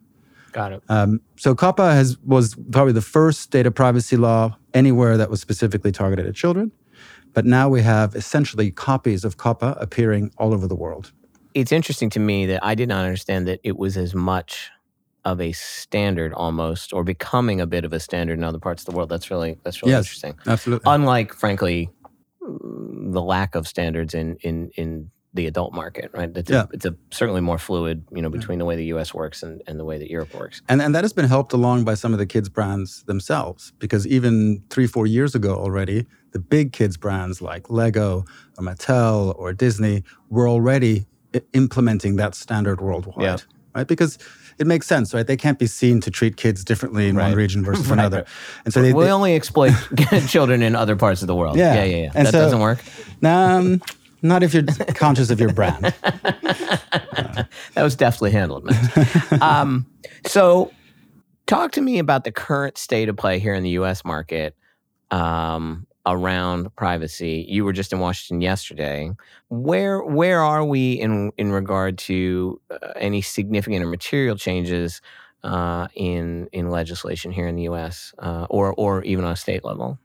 Got 0.59 0.73
it. 0.73 0.83
Um, 0.89 1.21
so 1.37 1.55
COPPA 1.55 1.93
has 1.93 2.19
was 2.25 2.57
probably 2.73 2.93
the 2.93 3.01
first 3.19 3.53
data 3.53 3.71
privacy 3.71 4.17
law 4.17 4.57
anywhere 4.75 5.17
that 5.17 5.31
was 5.31 5.41
specifically 5.41 5.93
targeted 5.93 6.27
at 6.27 6.35
children. 6.35 6.73
But 7.33 7.45
now 7.45 7.69
we 7.69 7.81
have 7.83 8.17
essentially 8.17 8.73
copies 8.73 9.25
of 9.25 9.37
COPPA 9.37 9.81
appearing 9.81 10.33
all 10.37 10.53
over 10.53 10.67
the 10.67 10.75
world. 10.75 11.13
it's 11.55 11.71
interesting 11.71 12.11
to 12.11 12.19
me 12.21 12.47
that 12.47 12.61
I 12.65 12.75
did 12.75 12.89
not 12.89 13.05
understand 13.05 13.47
that 13.47 13.61
it 13.63 13.77
was 13.79 13.97
as 13.97 14.15
much 14.17 14.71
of 15.25 15.41
a 15.41 15.53
standard 15.53 16.33
almost 16.33 16.93
or 16.93 17.05
becoming 17.05 17.61
a 17.61 17.67
bit 17.67 17.85
of 17.85 17.93
a 17.93 18.01
standard 18.01 18.37
in 18.39 18.43
other 18.45 18.59
parts 18.59 18.83
of 18.83 18.87
the 18.87 18.97
world. 18.97 19.09
That's 19.11 19.31
really 19.31 19.59
that's 19.63 19.81
really 19.83 19.93
Yes. 19.93 20.07
interesting. 20.07 20.35
Absolutely. 20.47 20.91
Unlike 20.93 21.35
frankly 21.35 21.89
the 22.41 23.23
lack 23.23 23.55
of 23.55 23.69
standards 23.69 24.13
in 24.15 24.37
in 24.49 24.71
in 24.77 25.11
the 25.39 25.47
adult 25.47 25.73
market, 25.73 26.11
right? 26.19 26.31
It's, 26.37 26.51
Yeah. 26.51 26.65
a, 26.65 26.75
it's 26.75 26.85
a 26.85 26.95
certainly 27.11 27.41
more 27.41 27.59
fluid, 27.59 28.05
you 28.17 28.21
know, 28.23 28.29
between 28.39 28.59
the 28.59 28.65
way 28.65 28.77
the 28.77 28.89
US 28.97 29.15
works 29.15 29.43
and, 29.43 29.63
and 29.69 29.79
the 29.81 29.85
way 29.91 29.97
that 29.99 30.11
Europe 30.11 30.33
works. 30.35 30.61
And, 30.69 30.83
and 30.83 30.95
that 30.95 31.05
has 31.05 31.13
been 31.13 31.29
helped 31.37 31.53
along 31.53 31.85
by 31.85 31.95
some 31.95 32.13
of 32.13 32.19
the 32.19 32.27
kids' 32.27 32.49
brands 32.49 33.03
themselves, 33.05 33.73
because 33.79 34.07
even 34.07 34.63
three, 34.71 34.87
four 34.87 35.07
years 35.07 35.35
ago 35.35 35.53
already, 35.55 36.07
the 36.33 36.39
big 36.39 36.73
kids' 36.73 36.97
brands 36.97 37.41
like 37.41 37.71
Lego 37.71 38.25
or 38.59 38.65
Mattel 38.65 39.35
or 39.39 39.53
Disney 39.53 40.03
were 40.29 40.49
already 40.49 41.07
i- 41.35 41.43
implementing 41.53 42.17
that 42.17 42.35
standard 42.35 42.81
worldwide, 42.81 43.23
Yeah. 43.25 43.37
right? 43.75 43.87
Because 43.89 44.19
it 44.59 44.67
makes 44.67 44.87
sense, 44.89 45.15
right? 45.15 45.27
They 45.27 45.37
can't 45.37 45.59
be 45.59 45.69
seen 45.69 46.01
to 46.01 46.11
treat 46.11 46.37
kids 46.37 46.65
differently 46.65 47.09
in 47.09 47.15
one 47.17 47.35
region 47.35 47.65
versus 47.65 47.87
Right, 47.91 47.99
another. 48.01 48.25
And 48.65 48.75
so 48.75 48.83
they, 48.83 48.93
we 48.93 49.05
they 49.05 49.13
only 49.13 49.37
exploit 49.37 49.73
children 50.27 50.63
in 50.63 50.75
other 50.75 50.97
parts 50.97 51.21
of 51.23 51.29
the 51.29 51.35
world. 51.37 51.57
Yeah. 51.57 51.75
yeah, 51.77 51.85
yeah. 51.85 51.97
yeah. 52.03 52.11
That 52.25 52.33
so- 52.33 52.41
doesn't 52.45 52.61
work. 52.61 52.81
um, 53.23 53.81
not 54.23 54.43
if 54.43 54.55
you're 54.55 54.65
conscious 54.95 55.31
of 55.31 55.41
your 55.41 55.53
brand. 55.53 55.95
That 57.75 57.85
was 57.85 57.95
deftly 57.95 58.31
handled, 58.31 58.65
man. 58.65 58.91
um, 59.41 59.87
so, 60.27 60.73
talk 61.47 61.73
to 61.73 61.81
me 61.81 61.99
about 61.99 62.25
the 62.25 62.33
current 62.33 62.79
state 62.79 63.09
of 63.09 63.17
play 63.17 63.39
here 63.39 63.55
in 63.55 63.63
the 63.63 63.71
U.S. 63.71 64.05
market 64.05 64.57
um, 65.11 65.87
around 66.07 66.75
privacy. 66.77 67.47
You 67.49 67.65
were 67.65 67.73
just 67.73 67.93
in 67.93 68.01
Washington 68.01 68.41
yesterday. 68.41 69.13
Where 69.49 70.03
where 70.03 70.41
are 70.41 70.65
we 70.65 70.95
in 70.95 71.31
in 71.39 71.53
regard 71.53 71.99
to 71.99 72.61
uh, 72.71 72.95
any 72.97 73.23
significant 73.23 73.85
or 73.85 73.89
material 73.89 74.37
changes 74.37 75.01
uh, 75.45 75.89
in 75.95 76.49
in 76.53 76.71
legislation 76.71 77.31
here 77.31 77.47
in 77.47 77.57
the 77.57 77.63
U.S. 77.65 78.15
Uh, 78.19 78.47
or 78.51 78.75
or 78.75 79.05
even 79.05 79.25
on 79.25 79.33
a 79.33 79.37
state 79.37 79.65
level? 79.65 79.99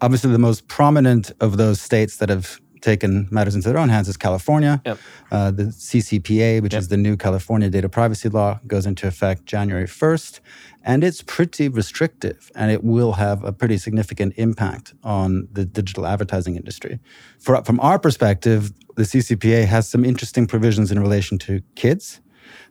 Obviously, 0.00 0.32
the 0.32 0.38
most 0.38 0.66
prominent 0.66 1.30
of 1.40 1.56
those 1.56 1.80
states 1.80 2.16
that 2.16 2.28
have 2.28 2.60
taken 2.82 3.28
matters 3.30 3.54
into 3.54 3.68
their 3.68 3.78
own 3.78 3.88
hands 3.88 4.08
is 4.08 4.16
California. 4.16 4.82
Yep. 4.84 4.98
Uh, 5.30 5.50
the 5.50 5.64
CCPA, 5.72 6.60
which 6.62 6.74
Yep. 6.74 6.80
is 6.82 6.88
the 6.88 6.96
new 6.96 7.16
California 7.16 7.70
data 7.70 7.88
privacy 7.88 8.28
law, 8.28 8.60
goes 8.66 8.84
into 8.84 9.06
effect 9.06 9.46
January 9.46 9.86
1st. 9.86 10.40
And 10.84 11.04
it's 11.04 11.22
pretty 11.22 11.68
restrictive 11.68 12.50
and 12.56 12.70
it 12.72 12.82
will 12.82 13.12
have 13.12 13.44
a 13.44 13.52
pretty 13.52 13.78
significant 13.78 14.34
impact 14.36 14.94
on 15.04 15.48
the 15.52 15.64
digital 15.64 16.06
advertising 16.06 16.56
industry. 16.56 16.98
For, 17.38 17.62
from 17.64 17.78
our 17.80 17.98
perspective, 17.98 18.72
the 18.96 19.04
CCPA 19.04 19.64
has 19.66 19.88
some 19.88 20.04
interesting 20.04 20.46
provisions 20.46 20.90
in 20.90 20.98
relation 20.98 21.38
to 21.38 21.62
kids. 21.76 22.20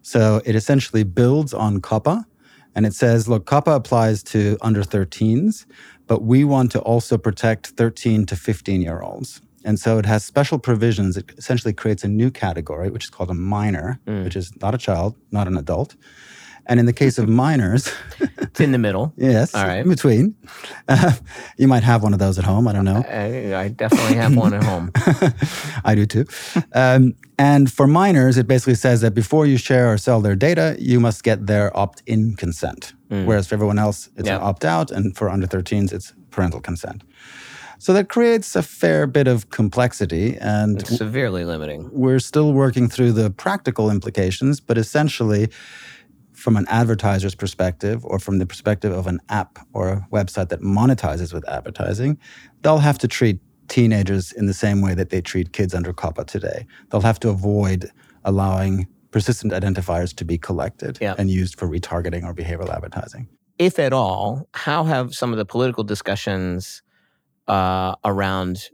So 0.01 0.41
it 0.45 0.55
essentially 0.55 1.03
builds 1.03 1.53
on 1.53 1.79
COPPA 1.79 2.25
and 2.75 2.85
it 2.85 2.93
says, 2.93 3.27
look, 3.27 3.45
COPPA 3.45 3.75
applies 3.75 4.23
to 4.23 4.57
under 4.61 4.83
13s, 4.83 5.65
but 6.07 6.21
we 6.21 6.43
want 6.43 6.71
to 6.73 6.79
also 6.81 7.17
protect 7.17 7.67
13 7.67 8.25
to 8.25 8.35
15 8.35 8.81
year 8.81 9.01
olds. 9.01 9.41
And 9.63 9.79
so 9.79 9.97
it 9.99 10.05
has 10.05 10.23
special 10.25 10.59
provisions. 10.59 11.17
It 11.17 11.31
essentially 11.37 11.73
creates 11.73 12.03
a 12.03 12.07
new 12.07 12.31
category, 12.31 12.89
which 12.89 13.03
is 13.05 13.09
called 13.09 13.29
a 13.29 13.33
minor, 13.35 13.99
which 14.05 14.35
is 14.35 14.51
not 14.61 14.73
a 14.73 14.77
child, 14.77 15.15
not 15.31 15.47
an 15.47 15.57
adult. 15.57 15.95
And 16.67 16.79
in 16.79 16.85
the 16.85 16.93
case 16.93 17.17
of 17.17 17.27
minors, 17.27 17.91
It's 18.37 18.59
in 18.59 18.71
the 18.71 18.77
middle. 18.77 19.13
yes, 19.17 19.53
All 19.55 19.65
right. 19.65 19.79
in 19.83 19.89
between, 19.89 20.35
uh, 20.87 21.13
you 21.57 21.67
might 21.67 21.83
have 21.83 22.03
one 22.03 22.13
of 22.13 22.19
those 22.19 22.37
at 22.37 22.45
home. 22.45 22.67
I 22.67 22.73
don't 22.73 22.85
know. 22.85 23.03
I, 23.07 23.63
I 23.65 23.67
definitely 23.69 24.15
have 24.17 24.35
one 24.35 24.53
at 24.53 24.63
home. 24.63 24.91
I 25.83 25.95
do 25.95 26.05
too. 26.05 26.25
Um, 26.73 27.15
and 27.39 27.71
for 27.71 27.87
minors, 27.87 28.37
it 28.37 28.47
basically 28.47 28.75
says 28.75 29.01
that 29.01 29.13
before 29.15 29.45
you 29.47 29.57
share 29.57 29.91
or 29.91 29.97
sell 29.97 30.21
their 30.21 30.35
data, 30.35 30.75
you 30.79 30.99
must 30.99 31.23
get 31.23 31.47
their 31.47 31.75
opt 31.75 32.03
in 32.05 32.35
consent. 32.35 32.93
Whereas 33.09 33.47
for 33.47 33.55
everyone 33.55 33.77
else, 33.79 34.09
it's 34.15 34.27
Yeah. 34.27 34.37
an 34.37 34.41
opt 34.43 34.63
out. 34.63 34.91
And 34.91 35.17
for 35.17 35.29
under 35.29 35.47
13s, 35.47 35.91
it's 35.91 36.13
parental 36.29 36.61
consent. 36.61 37.03
So 37.81 37.93
that 37.93 38.09
creates 38.09 38.55
a 38.55 38.61
fair 38.61 39.07
bit 39.07 39.27
of 39.27 39.49
complexity. 39.49 40.37
And 40.37 40.79
it's 40.79 40.95
Severely 40.95 41.45
limiting. 41.45 41.89
we're 41.91 42.19
still 42.19 42.53
working 42.53 42.87
through 42.87 43.13
the 43.13 43.31
practical 43.31 43.89
implications, 43.89 44.59
but 44.59 44.77
essentially, 44.77 45.49
from 46.31 46.57
an 46.57 46.67
advertiser's 46.69 47.33
perspective 47.33 48.05
or 48.05 48.19
from 48.19 48.37
the 48.37 48.45
perspective 48.45 48.91
of 48.91 49.07
an 49.07 49.19
app 49.29 49.57
or 49.73 49.89
a 49.89 50.07
website 50.11 50.49
that 50.49 50.61
monetizes 50.61 51.33
with 51.33 51.43
advertising, 51.49 52.19
they'll 52.61 52.77
have 52.77 52.99
to 52.99 53.07
treat 53.07 53.39
teenagers 53.67 54.31
in 54.31 54.45
the 54.45 54.53
same 54.53 54.81
way 54.81 54.93
that 54.93 55.09
they 55.09 55.19
treat 55.19 55.51
kids 55.51 55.73
under 55.73 55.91
COPPA 55.91 56.27
today. 56.27 56.67
They'll 56.91 57.01
have 57.01 57.19
to 57.21 57.29
avoid 57.29 57.89
allowing 58.25 58.87
persistent 59.09 59.53
identifiers 59.53 60.15
to 60.17 60.23
be 60.23 60.37
collected 60.37 61.01
and 61.01 61.31
used 61.31 61.57
for 61.57 61.67
retargeting 61.67 62.25
or 62.25 62.35
behavioral 62.35 62.69
advertising. 62.69 63.27
If 63.57 63.79
at 63.79 63.91
all, 63.91 64.47
how 64.53 64.83
have 64.83 65.15
some 65.15 65.31
of 65.31 65.39
the 65.39 65.45
political 65.45 65.83
discussions 65.83 66.83
uh, 67.51 67.95
around 68.05 68.69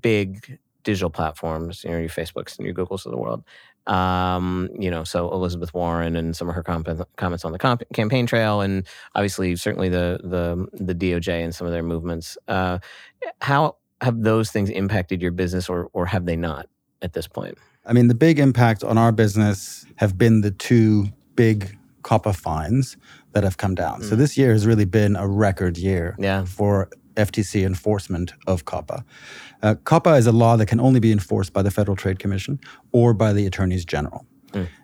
big 0.00 0.58
digital 0.84 1.10
platforms, 1.10 1.82
you 1.84 1.90
know, 1.90 1.98
your 1.98 2.08
Facebooks 2.08 2.56
and 2.58 2.66
your 2.66 2.74
Googles 2.74 3.06
of 3.06 3.12
the 3.12 3.18
world, 3.18 3.42
um, 3.86 4.68
you 4.78 4.90
know, 4.90 5.04
so 5.04 5.30
Elizabeth 5.32 5.72
Warren 5.74 6.16
and 6.16 6.34
some 6.36 6.48
of 6.48 6.54
her 6.54 6.62
comp- 6.62 6.88
comments 7.16 7.44
on 7.44 7.52
the 7.52 7.58
comp- 7.58 7.82
campaign 7.94 8.26
trail, 8.26 8.60
and 8.60 8.84
obviously, 9.14 9.54
certainly 9.56 9.88
the 9.88 10.18
the 10.22 10.66
the 10.84 10.94
DOJ 10.94 11.44
and 11.44 11.54
some 11.54 11.66
of 11.66 11.72
their 11.72 11.82
movements. 11.84 12.36
Uh, 12.48 12.78
how 13.40 13.76
have 14.00 14.22
those 14.22 14.50
things 14.50 14.70
impacted 14.70 15.22
your 15.22 15.30
business, 15.30 15.68
or 15.68 15.88
or 15.92 16.06
have 16.06 16.26
they 16.26 16.36
not 16.36 16.66
at 17.02 17.12
this 17.12 17.28
point? 17.28 17.58
I 17.84 17.92
mean, 17.92 18.08
the 18.08 18.14
big 18.16 18.40
impact 18.40 18.82
on 18.82 18.98
our 18.98 19.12
business 19.12 19.86
have 19.96 20.18
been 20.18 20.40
the 20.40 20.50
two 20.50 21.06
big 21.36 21.76
COPPA 22.02 22.34
fines 22.34 22.96
that 23.32 23.44
have 23.44 23.56
come 23.56 23.74
down. 23.76 24.02
So 24.02 24.16
this 24.16 24.36
year 24.36 24.50
has 24.52 24.66
really 24.66 24.84
been 24.86 25.14
a 25.14 25.28
record 25.28 25.78
year 25.78 26.16
Yeah. 26.18 26.44
for 26.44 26.88
FTC 27.16 27.64
enforcement 27.64 28.32
of 28.46 28.64
COPPA. 28.64 29.04
Uh, 29.62 29.74
COPPA 29.84 30.18
is 30.18 30.26
a 30.26 30.32
law 30.32 30.56
that 30.56 30.66
can 30.66 30.80
only 30.80 31.00
be 31.00 31.10
enforced 31.12 31.52
by 31.52 31.62
the 31.62 31.70
Federal 31.70 31.96
Trade 31.96 32.18
Commission 32.18 32.60
or 32.92 33.12
by 33.14 33.32
the 33.32 33.46
attorneys 33.46 33.84
general. 33.84 34.26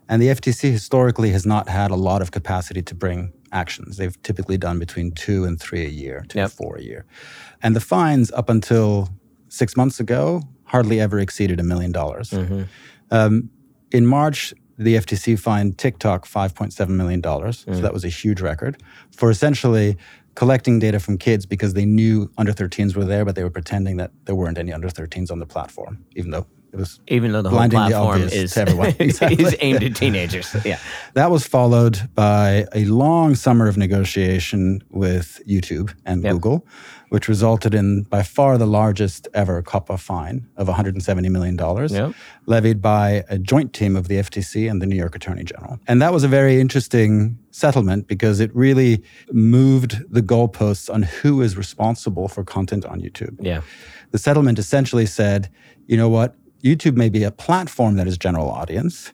And 0.07 0.21
the 0.21 0.27
FTC 0.29 0.71
historically 0.71 1.31
has 1.31 1.47
not 1.47 1.67
had 1.71 1.91
a 1.91 1.95
lot 1.95 2.21
of 2.21 2.31
capacity 2.31 2.83
to 2.83 2.95
bring 2.95 3.33
actions. 3.53 3.97
They've 3.97 4.21
typically 4.23 4.59
done 4.59 4.79
between 4.79 5.13
two 5.13 5.45
and 5.45 5.59
three 5.59 5.87
a 5.87 5.89
year, 5.89 6.27
two 6.29 6.39
Yep. 6.41 6.51
to 6.51 6.57
four 6.57 6.77
a 6.77 6.83
year. 6.83 7.07
And 7.63 7.75
the 7.75 7.81
fines 7.81 8.31
up 8.33 8.51
until 8.51 9.09
six 9.49 9.75
months 9.75 9.99
ago 9.99 10.43
hardly 10.65 11.01
ever 11.01 11.19
exceeded 11.19 11.59
a 11.59 11.63
million 11.63 11.91
dollars. 11.93 12.35
Um, 13.11 13.49
in 13.93 14.07
March, 14.07 14.53
the 14.77 14.97
FTC 14.97 15.39
fined 15.39 15.79
TikTok 15.79 16.27
$5.7 16.27 16.89
million. 16.91 17.23
So 17.53 17.71
that 17.81 17.93
was 17.95 18.05
a 18.05 18.09
huge 18.09 18.43
record 18.43 18.83
for 19.11 19.31
essentially 19.31 19.97
collecting 20.35 20.79
data 20.79 20.99
from 20.99 21.19
kids 21.19 21.47
because 21.47 21.75
they 21.75 21.85
knew 21.85 22.31
under 22.39 22.53
13s 22.53 22.97
were 22.97 23.05
there, 23.05 23.25
but 23.25 23.35
they 23.35 23.43
were 23.45 23.51
pretending 23.51 23.97
that 23.99 24.11
there 24.25 24.35
weren't 24.35 24.59
any 24.59 24.73
under 24.73 24.89
13s 24.89 25.31
on 25.31 25.39
the 25.39 25.47
platform, 25.47 26.05
even 26.17 26.31
though 26.31 26.47
it 26.73 26.77
was. 26.77 27.01
Even 27.09 27.33
though 27.33 27.43
the 27.43 27.51
whole 27.51 27.69
platform 27.69 28.07
obvious 28.09 28.33
is 28.33 28.53
to 28.55 28.61
everyone. 28.63 28.95
Exactly. 29.01 29.45
is 29.45 29.57
aimed 29.61 29.83
at 29.83 29.95
teenagers, 29.95 30.57
yeah. 30.65 30.79
That 31.15 31.31
was 31.31 31.47
followed 31.47 32.09
by 32.15 32.67
a 32.75 32.85
long 32.87 33.35
summer 33.35 33.69
of 33.69 33.77
negotiation 33.77 34.83
with 34.91 35.41
YouTube 35.47 35.95
and 36.07 36.23
Yep. 36.25 36.33
Google, 36.33 36.67
which 37.13 37.29
resulted 37.29 37.75
in 37.75 38.05
by 38.05 38.23
far 38.23 38.57
the 38.57 38.67
largest 38.67 39.29
ever 39.35 39.63
COPPA 39.63 39.99
fine 40.01 40.49
of 40.57 40.67
$170 40.67 41.31
million, 41.31 41.59
Yep. 41.59 42.15
levied 42.47 42.81
by 42.81 43.23
a 43.29 43.39
joint 43.39 43.75
team 43.75 43.97
of 43.97 44.09
the 44.09 44.15
FTC 44.15 44.71
and 44.71 44.81
the 44.81 44.87
New 44.87 44.97
York 44.97 45.15
Attorney 45.15 45.45
General. 45.45 45.79
And 45.87 46.01
that 46.01 46.11
was 46.11 46.25
a 46.25 46.29
very 46.29 46.59
interesting 46.59 47.37
settlement 47.51 48.09
because 48.09 48.41
it 48.41 48.51
really 48.57 49.03
moved 49.31 50.03
the 50.11 50.23
goalposts 50.23 50.89
on 50.93 51.03
who 51.03 51.43
is 51.43 51.55
responsible 51.55 52.29
for 52.29 52.45
content 52.45 52.87
on 52.87 53.03
YouTube. 53.03 53.37
Yeah. 53.41 53.61
The 54.13 54.19
settlement 54.19 54.59
essentially 54.59 55.05
said, 55.05 55.51
you 55.87 55.99
know 55.99 56.09
what? 56.09 56.35
YouTube 56.65 56.97
may 56.97 57.11
be 57.11 57.25
a 57.25 57.31
platform 57.31 57.97
that 57.97 58.07
is 58.07 58.17
general 58.17 58.49
audience, 58.49 59.13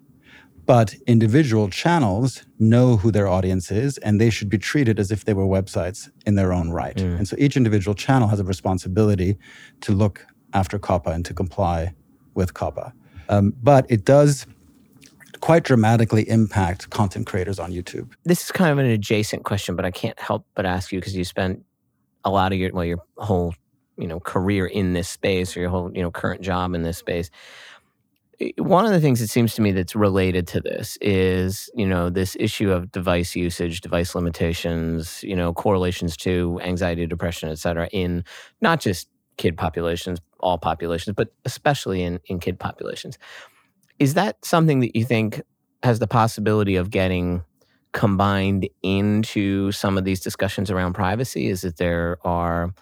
but 0.69 0.95
individual 1.07 1.71
channels 1.71 2.45
know 2.59 2.99
who 2.99 3.11
their 3.11 3.27
audience 3.27 3.71
is 3.71 3.97
and 3.99 4.21
they 4.21 4.29
should 4.29 4.51
be 4.51 4.59
treated 4.59 5.01
as 5.01 5.11
if 5.11 5.25
they 5.25 5.33
were 5.33 5.47
websites 5.47 6.11
in 6.27 6.35
their 6.35 6.53
own 6.53 6.69
right. 6.69 7.01
And 7.01 7.27
so 7.27 7.37
each 7.39 7.57
individual 7.57 7.95
channel 7.95 8.29
has 8.29 8.39
a 8.39 8.45
responsibility 8.45 9.39
to 9.81 9.93
look 9.93 10.27
after 10.53 10.79
COPPA 10.79 11.15
and 11.15 11.25
to 11.25 11.33
comply 11.33 11.95
with 12.35 12.53
COPPA. 12.53 12.93
Um, 13.31 13.55
but 13.63 13.87
it 13.89 14.05
does 14.05 14.47
quite 15.41 15.65
dramatically 15.65 16.29
impact 16.29 16.91
content 16.91 17.27
creators 17.27 17.59
on 17.59 17.73
YouTube. 17.73 18.13
This 18.25 18.45
is 18.45 18.53
kind 18.53 18.71
of 18.71 18.77
an 18.77 18.91
adjacent 18.91 19.45
question, 19.45 19.75
but 19.75 19.87
I 19.87 19.91
can't 19.91 20.21
help 20.21 20.45
but 20.55 20.67
ask 20.67 20.93
you 20.93 21.01
because 21.01 21.17
you 21.17 21.25
spent 21.25 21.65
a 22.25 22.31
lot 22.31 22.53
of 22.53 22.59
your 22.59 22.73
well, 22.75 22.85
your 22.85 22.99
whole 23.17 23.55
you 23.97 24.07
know 24.07 24.21
career 24.21 24.67
in 24.67 24.93
this 24.93 25.09
space 25.09 25.57
or 25.57 25.61
your 25.61 25.71
whole 25.71 25.91
you 25.95 26.03
know 26.03 26.11
current 26.11 26.43
job 26.43 26.75
in 26.75 26.83
this 26.83 26.99
space. 26.99 27.31
One 28.57 28.87
of 28.87 28.92
the 28.92 29.00
things 29.00 29.21
it 29.21 29.30
seems 29.30 29.54
to 29.57 29.62
me 29.62 29.73
that's 29.73 29.97
related 29.97 30.47
to 30.49 30.61
this 30.61 30.97
is 31.00 31.68
you 31.75 31.87
know 31.87 32.09
this 32.09 32.37
issue 32.38 32.71
of 32.71 32.92
device 32.92 33.35
usage, 33.35 33.80
device 33.80 34.14
limitations, 34.14 35.23
you 35.25 35.35
know 35.35 35.52
correlations 35.52 36.16
to 36.18 36.61
anxiety, 36.62 37.07
depression, 37.07 37.49
et 37.49 37.59
cetera, 37.59 37.88
in 37.88 38.25
not 38.61 38.80
just 38.80 39.09
kid 39.38 39.57
populations, 39.57 40.21
all 40.38 40.57
populations, 40.57 41.14
but 41.16 41.33
especially 41.45 42.02
in 42.02 42.21
in 42.26 42.38
kid 42.38 42.61
populations. 42.61 43.18
Is 43.99 44.14
that 44.14 44.45
something 44.45 44.80
that 44.80 44.95
you 44.95 45.04
think 45.04 45.42
has 45.83 45.99
the 45.99 46.07
possibility 46.07 46.76
of 46.76 46.90
getting 46.90 47.42
combined 47.92 48.68
into 48.83 49.73
some 49.73 49.99
of 49.99 50.04
these 50.04 50.21
discussions 50.21 50.71
around 50.71 50.92
privacy? 50.92 51.49
Is 51.49 51.62
that 51.62 51.78
there 51.78 52.18
are 52.25 52.73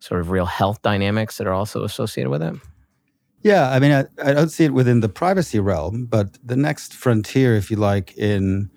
sort 0.00 0.20
of 0.20 0.30
real 0.30 0.46
health 0.46 0.82
dynamics 0.82 1.38
that 1.38 1.46
are 1.46 1.54
also 1.54 1.84
associated 1.84 2.30
with 2.30 2.42
it? 2.42 2.56
Yeah, 3.46 3.70
I 3.70 3.78
mean, 3.78 3.92
I, 3.92 4.04
I 4.28 4.32
don't 4.32 4.48
see 4.50 4.64
it 4.64 4.72
within 4.74 5.00
the 5.00 5.08
privacy 5.08 5.60
realm, 5.60 6.06
but 6.06 6.26
the 6.44 6.56
next 6.56 6.92
frontier, 6.94 7.54
if 7.56 7.70
you 7.70 7.76
like, 7.76 8.08
in 8.18 8.70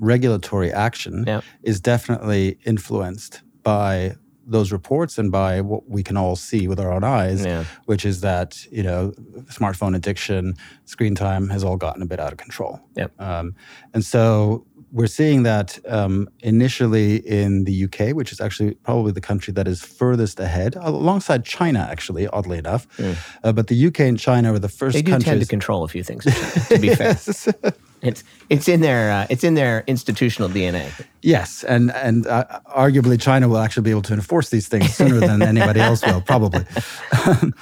regulatory 0.00 0.72
action 0.72 1.24
Yep. 1.26 1.44
is 1.62 1.80
definitely 1.80 2.58
influenced 2.64 3.42
by 3.62 4.16
those 4.50 4.72
reports 4.72 5.18
and 5.18 5.30
by 5.30 5.60
what 5.60 5.88
we 5.88 6.02
can 6.02 6.16
all 6.16 6.34
see 6.34 6.66
with 6.68 6.80
our 6.80 6.90
own 6.90 7.04
eyes, 7.04 7.44
Yeah. 7.44 7.64
which 7.84 8.04
is 8.06 8.20
that 8.22 8.64
you 8.72 8.82
know 8.82 9.12
smartphone 9.58 9.94
addiction, 9.94 10.54
screen 10.86 11.14
time 11.14 11.50
has 11.50 11.62
all 11.62 11.76
gotten 11.76 12.02
a 12.02 12.06
bit 12.06 12.18
out 12.18 12.32
of 12.32 12.38
control. 12.38 12.80
Yep. 12.96 13.10
Um, 13.20 13.54
and 13.94 14.02
so 14.04 14.66
we're 14.90 15.06
seeing 15.06 15.42
that 15.42 15.78
um, 15.86 16.28
initially 16.40 17.16
in 17.16 17.64
the 17.64 17.84
UK, 17.84 18.14
which 18.14 18.32
is 18.32 18.40
actually 18.40 18.74
probably 18.74 19.12
the 19.12 19.20
country 19.20 19.52
that 19.52 19.68
is 19.68 19.82
furthest 19.82 20.40
ahead, 20.40 20.76
alongside 20.76 21.44
China, 21.44 21.86
actually, 21.90 22.26
oddly 22.28 22.58
enough. 22.58 22.86
Uh, 23.44 23.52
but 23.52 23.66
the 23.66 23.86
UK 23.86 24.00
and 24.00 24.18
China 24.18 24.52
were 24.52 24.58
the 24.58 24.68
first 24.68 24.94
They 24.94 25.02
do 25.02 25.12
countries. 25.12 25.30
tend 25.30 25.40
to 25.42 25.46
control 25.46 25.84
a 25.84 25.88
few 25.88 26.02
things. 26.02 26.24
To 26.24 26.78
be 26.78 26.94
fair, 26.94 27.10
it's 28.02 28.24
it's 28.48 28.68
in 28.68 28.80
their 28.80 29.10
uh, 29.10 29.26
it's 29.28 29.44
in 29.44 29.54
their 29.54 29.84
institutional 29.86 30.48
DNA. 30.48 30.90
Yes, 31.22 31.64
and 31.64 31.90
and 31.92 32.26
uh, 32.26 32.60
arguably 32.76 33.20
China 33.20 33.48
will 33.48 33.58
actually 33.58 33.82
be 33.82 33.90
able 33.90 34.02
to 34.02 34.14
enforce 34.14 34.50
these 34.50 34.68
things 34.68 34.94
sooner 34.94 35.20
than 35.20 35.42
anybody 35.42 35.80
else 35.80 36.04
will, 36.04 36.20
probably. 36.20 36.64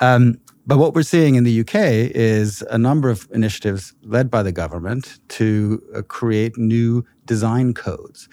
um, 0.00 0.40
but 0.66 0.78
what 0.78 0.94
we're 0.94 1.02
seeing 1.02 1.34
in 1.34 1.44
the 1.44 1.60
UK 1.60 1.74
is 2.14 2.62
a 2.70 2.78
number 2.78 3.10
of 3.10 3.28
initiatives 3.32 3.94
led 4.02 4.30
by 4.30 4.42
the 4.42 4.52
government 4.52 5.18
to 5.28 5.82
uh, 5.94 6.02
create 6.02 6.56
new 6.56 7.04
design 7.26 7.74
codes. 7.74 8.28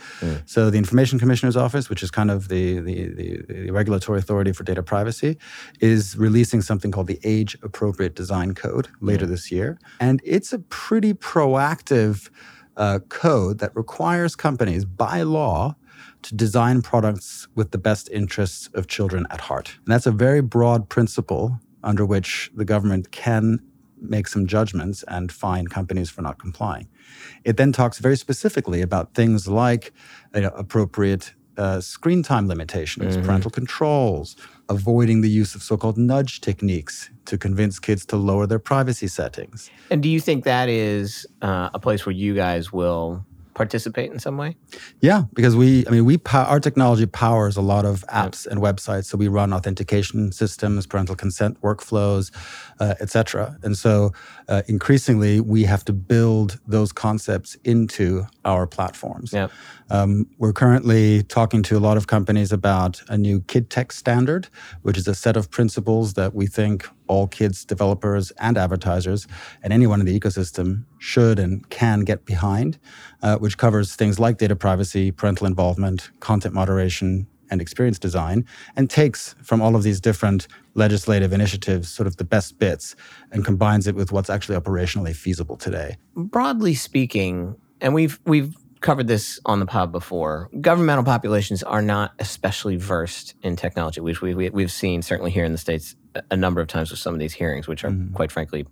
So 0.46 0.70
the 0.70 0.78
Information 0.78 1.20
Commissioner's 1.20 1.56
Office, 1.58 1.90
which 1.90 2.04
is 2.04 2.12
kind 2.12 2.30
of 2.30 2.48
the, 2.50 2.80
the, 2.80 3.08
the, 3.08 3.42
the 3.48 3.72
regulatory 3.72 4.20
authority 4.20 4.52
for 4.52 4.64
data 4.64 4.84
privacy, 4.84 5.38
is 5.80 6.18
releasing 6.18 6.62
something 6.62 6.92
called 6.92 7.08
the 7.08 7.20
Age 7.24 7.58
Appropriate 7.64 8.16
Design 8.16 8.54
Code 8.54 8.90
later 9.00 9.26
this 9.26 9.52
year. 9.52 9.80
And 10.00 10.22
it's 10.26 10.52
a 10.54 10.60
pretty 10.60 11.14
proactive 11.14 12.30
uh, 12.78 13.00
code 13.10 13.60
that 13.60 13.76
requires 13.76 14.36
companies 14.36 14.86
by 14.86 15.22
law 15.22 15.76
to 16.24 16.36
design 16.36 16.82
products 16.82 17.48
with 17.56 17.72
the 17.72 17.78
best 17.78 18.10
interests 18.10 18.70
of 18.74 18.88
children 18.88 19.26
at 19.32 19.42
heart. 19.42 19.76
And 19.86 19.94
that's 19.94 20.06
a 20.06 20.12
very 20.12 20.42
broad 20.42 20.90
principle 20.90 21.60
under 21.84 22.06
which 22.06 22.52
the 22.56 22.66
government 22.66 23.12
can 23.12 23.60
make 24.02 24.28
some 24.28 24.48
judgments 24.48 25.04
and 25.08 25.32
fine 25.32 25.68
companies 25.68 26.10
for 26.10 26.22
not 26.22 26.40
complying. 26.40 26.88
It 27.44 27.58
then 27.58 27.72
talks 27.72 28.00
very 28.00 28.18
specifically 28.18 28.82
about 28.82 29.14
things 29.14 29.48
like 29.48 29.94
you 30.34 30.42
know, 30.42 30.50
appropriate 30.50 31.34
uh, 31.58 31.82
screen 31.82 32.24
time 32.24 32.48
limitations, 32.48 33.18
parental 33.18 33.52
controls, 33.52 34.36
avoiding 34.70 35.22
the 35.22 35.30
use 35.30 35.54
of 35.54 35.62
so 35.62 35.78
called 35.78 35.98
nudge 35.98 36.42
techniques 36.42 37.10
to 37.26 37.38
convince 37.38 37.78
kids 37.78 38.06
to 38.06 38.16
lower 38.16 38.48
their 38.48 38.60
privacy 38.60 39.08
settings. 39.08 39.70
And 39.90 40.02
do 40.02 40.10
you 40.10 40.20
think 40.20 40.44
that 40.46 40.70
is 40.70 41.28
uh, 41.42 41.70
a 41.74 41.80
place 41.80 42.06
where 42.06 42.16
you 42.16 42.34
guys 42.34 42.72
will 42.72 43.26
participate 43.54 44.12
in 44.12 44.20
some 44.20 44.38
way? 44.38 44.56
Yeah, 45.02 45.24
because 45.34 45.56
we, 45.56 45.86
I 45.88 45.92
mean, 45.92 46.06
we 46.06 46.18
pow- 46.18 46.46
our 46.46 46.60
technology 46.60 47.06
powers 47.06 47.58
a 47.58 47.62
lot 47.62 47.86
of 47.86 48.06
apps 48.08 48.48
and 48.48 48.60
websites. 48.60 49.06
So 49.06 49.18
we 49.18 49.28
run 49.28 49.54
authentication 49.54 50.32
systems, 50.32 50.88
parental 50.88 51.16
consent 51.16 51.62
workflows, 51.62 52.32
uh, 52.80 52.96
et 53.00 53.10
cetera. 53.10 53.58
And 53.64 53.78
so 53.78 54.12
uh, 54.48 54.62
increasingly, 54.68 55.40
we 55.42 55.64
have 55.64 55.84
to 55.86 55.94
build 55.94 56.60
those 56.68 56.92
concepts 56.92 57.56
into 57.64 58.26
our 58.46 58.68
platforms. 58.68 59.34
Yeah. 59.34 59.48
Um, 59.90 60.26
we're 60.38 60.54
currently 60.54 61.24
talking 61.24 61.64
to 61.64 61.78
a 61.78 61.80
lot 61.80 61.98
of 61.98 62.08
companies 62.08 62.52
about 62.52 63.02
a 63.10 63.18
new 63.18 63.42
kid 63.42 63.70
tech 63.70 63.92
standard, 63.92 64.48
which 64.84 64.98
is 64.98 65.08
a 65.08 65.16
set 65.16 65.36
of 65.36 65.52
principles 65.52 66.14
that 66.14 66.34
we 66.34 66.48
think 66.48 66.88
all 67.12 67.28
kids 67.28 67.66
developers 67.66 68.32
and 68.40 68.58
advertisers 68.58 69.28
and 69.62 69.74
anyone 69.74 70.00
in 70.00 70.06
the 70.06 70.18
ecosystem 70.18 70.86
should 70.98 71.40
and 71.40 71.70
can 71.70 72.02
get 72.02 72.26
behind, 72.26 72.80
uh, 73.22 73.38
which 73.38 73.58
covers 73.58 73.96
things 73.96 74.18
like 74.18 74.38
data 74.38 74.56
privacy, 74.56 75.12
parental 75.12 75.46
involvement, 75.46 76.10
content 76.22 76.54
moderation, 76.56 77.28
and 77.50 77.60
experience 77.60 78.00
design, 78.00 78.46
and 78.78 78.90
takes 78.90 79.36
from 79.44 79.62
all 79.62 79.76
of 79.76 79.84
these 79.84 80.00
different 80.00 80.48
legislative 80.74 81.34
initiatives 81.34 81.90
sort 81.90 82.08
of 82.08 82.16
the 82.16 82.24
best 82.24 82.58
bits 82.60 82.96
and 83.34 83.44
combines 83.44 83.88
it 83.88 83.96
with 83.96 84.14
what's 84.14 84.30
actually 84.30 84.58
operationally 84.58 85.14
feasible 85.14 85.58
today. 85.58 85.98
Broadly 86.16 86.74
speaking, 86.74 87.58
and 87.82 87.94
we've 87.94 88.22
we've 88.26 88.56
covered 88.80 89.08
this 89.08 89.40
on 89.46 89.60
the 89.60 89.66
pod 89.66 89.92
before. 89.92 90.50
Governmental 90.62 91.04
populations 91.04 91.62
are 91.62 91.82
not 91.82 92.14
especially 92.20 92.78
versed 92.78 93.36
in 93.42 93.58
technology, 93.58 94.00
which 94.00 94.22
we, 94.22 94.34
we 94.34 94.50
we've 94.50 94.72
seen 94.72 95.02
certainly 95.02 95.32
here 95.32 95.44
in 95.44 95.52
the 95.52 95.58
states 95.58 95.96
a- 96.30 96.38
number 96.38 96.62
of 96.62 96.68
times 96.68 96.92
with 96.92 97.00
some 97.00 97.14
of 97.14 97.20
these 97.20 97.34
hearings, 97.34 97.68
which 97.68 97.84
are 97.84 97.96
quite 98.14 98.32
frankly 98.32 98.66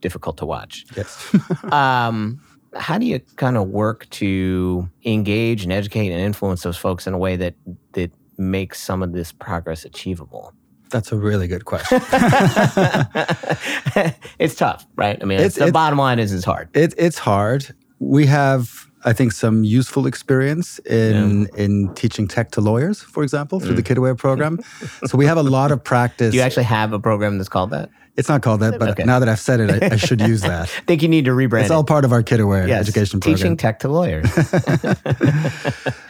difficult 0.00 0.36
to 0.38 0.46
watch. 0.46 0.84
Yes. 0.96 1.34
um, 1.72 2.40
how 2.76 2.98
do 2.98 3.06
you 3.06 3.20
kind 3.36 3.56
of 3.56 3.68
work 3.68 4.08
to 4.10 4.88
engage 5.04 5.62
and 5.62 5.72
educate 5.72 6.10
and 6.10 6.20
influence 6.20 6.62
those 6.62 6.76
folks 6.76 7.06
in 7.06 7.14
a 7.14 7.18
way 7.18 7.36
that 7.36 7.54
that 7.92 8.10
makes 8.36 8.82
some 8.82 9.02
of 9.02 9.12
this 9.12 9.30
progress 9.32 9.84
achievable? 9.84 10.52
That's 10.90 11.10
a 11.12 11.16
really 11.16 11.48
good 11.48 11.64
question. 11.64 12.00
it's 14.38 14.54
tough, 14.54 14.86
right? 14.96 15.18
I 15.20 15.24
mean, 15.24 15.38
It's- 15.38 15.54
the 15.54 15.62
it's- 15.62 15.72
bottom 15.72 15.98
line 15.98 16.18
is 16.18 16.32
it's 16.32 16.44
hard. 16.44 16.68
It, 16.76 16.94
it's 16.96 17.18
hard. 17.18 17.74
We 17.98 18.26
have, 18.26 18.83
I 19.04 19.12
think, 19.12 19.32
some 19.32 19.64
useful 19.64 20.06
experience 20.06 20.78
in 20.80 21.48
in 21.56 21.92
teaching 21.94 22.26
tech 22.28 22.50
to 22.52 22.60
lawyers, 22.60 23.00
for 23.02 23.22
example, 23.22 23.60
through 23.60 23.74
the 23.76 23.82
KidAware 23.82 24.16
program. 24.16 24.58
so 25.06 25.18
we 25.18 25.26
have 25.26 25.36
a 25.38 25.42
lot 25.42 25.70
of 25.72 25.82
practice. 25.84 26.28
Mm. 26.28 26.32
Do 26.32 26.36
you 26.38 26.42
actually 26.42 26.64
have 26.64 26.92
a 26.92 26.98
program 26.98 27.38
that's 27.38 27.48
called 27.50 27.70
that? 27.70 27.88
it's 28.16 28.28
not 28.28 28.42
called 28.42 28.60
that, 28.60 28.78
but 28.78 28.90
Okay. 28.90 29.02
now 29.04 29.18
that 29.18 29.28
I've 29.28 29.40
said 29.40 29.58
it, 29.58 29.68
I, 29.82 29.94
I 29.94 29.96
should 29.96 30.20
use 30.20 30.42
that. 30.42 30.62
I 30.62 30.66
think 30.86 31.02
you 31.02 31.08
need 31.08 31.24
to 31.24 31.32
rebrand 31.32 31.62
It's 31.62 31.70
it. 31.70 31.74
all 31.74 31.82
part 31.82 32.04
of 32.04 32.12
our 32.12 32.22
KidAware 32.22 32.68
Yes, 32.68 32.80
education 32.88 33.18
program. 33.18 33.36
Teaching 33.36 33.56
tech 33.56 33.80
to 33.80 33.88
lawyers. 33.88 34.30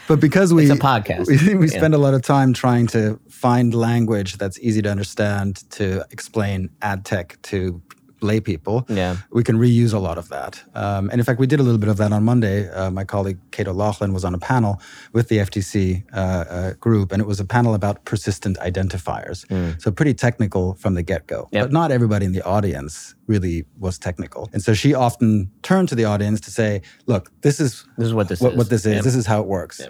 But 0.07 0.21
because 0.21 0.53
we 0.53 0.65
It's 0.65 0.73
a 0.73 0.77
podcast. 0.77 1.29
we, 1.29 1.55
we 1.55 1.69
Yeah. 1.71 1.79
spend 1.79 1.95
a 1.95 1.99
lot 1.99 2.13
of 2.13 2.21
time 2.21 2.53
trying 2.53 2.87
to 2.89 3.19
find 3.31 3.73
language 3.75 4.37
that's 4.37 4.59
easy 4.61 4.83
to 4.83 4.91
understand 4.91 5.65
to 5.71 6.05
explain 6.11 6.69
ad 6.83 7.07
tech 7.07 7.39
to 7.45 7.81
lay 8.25 8.41
people. 8.41 8.85
Yeah. 8.89 9.17
we 9.31 9.43
can 9.45 9.57
reuse 9.59 9.93
a 9.93 9.99
lot 9.99 10.19
of 10.19 10.29
that. 10.31 10.63
Um, 10.75 11.11
and 11.11 11.21
in 11.21 11.25
fact, 11.25 11.39
we 11.39 11.47
did 11.47 11.61
a 11.61 11.63
little 11.63 11.79
bit 11.79 11.89
of 11.91 11.97
that 11.99 12.13
on 12.13 12.25
Monday. 12.25 12.69
Uh, 12.71 12.91
my 12.91 13.05
colleague 13.05 13.39
Kate 13.51 13.69
O'Loughlin 13.69 14.13
was 14.13 14.25
on 14.25 14.35
a 14.35 14.39
panel 14.39 14.81
with 15.13 15.29
the 15.29 15.39
FTC 15.39 16.03
uh, 16.13 16.17
uh, 16.17 16.73
group, 16.75 17.13
and 17.13 17.21
it 17.21 17.27
was 17.27 17.41
a 17.41 17.45
panel 17.45 17.75
about 17.75 18.05
persistent 18.05 18.57
identifiers. 18.59 19.45
So 19.81 19.91
pretty 19.91 20.15
technical 20.15 20.75
from 20.75 20.95
the 20.95 21.03
get-go. 21.03 21.41
Hmm. 21.51 21.57
Yep. 21.57 21.65
But 21.65 21.73
not 21.73 21.91
everybody 21.91 22.25
in 22.27 22.33
the 22.33 22.43
audience 22.43 23.15
really 23.27 23.65
was 23.79 23.99
technical, 23.99 24.49
and 24.53 24.63
so 24.63 24.75
she 24.75 24.95
often 24.95 25.51
turned 25.63 25.89
to 25.91 25.95
the 25.95 26.05
audience 26.05 26.41
to 26.41 26.51
say, 26.51 26.83
"Look, 27.07 27.31
this 27.43 27.61
is 27.61 27.85
This 27.99 28.07
is 28.09 28.15
what 28.15 28.29
this 28.29 28.41
what, 28.41 28.53
is. 28.53 28.59
what 28.59 28.69
this 28.71 28.85
is. 28.87 28.95
Yeah. 28.97 29.03
This 29.03 29.15
is 29.15 29.27
how 29.27 29.41
it 29.41 29.47
works." 29.47 29.81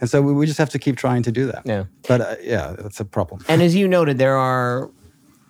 And 0.00 0.10
so 0.10 0.20
we, 0.22 0.32
we 0.32 0.46
just 0.46 0.58
have 0.58 0.70
to 0.70 0.78
keep 0.78 0.96
trying 0.96 1.22
to 1.22 1.32
do 1.32 1.46
that. 1.46 1.62
Yeah. 1.64 1.84
But 2.08 2.20
uh, 2.20 2.34
yeah, 2.42 2.74
that's 2.78 3.00
a 3.00 3.04
problem. 3.04 3.44
And 3.48 3.62
as 3.62 3.74
you 3.74 3.86
noted, 3.88 4.18
there 4.18 4.36
are 4.36 4.90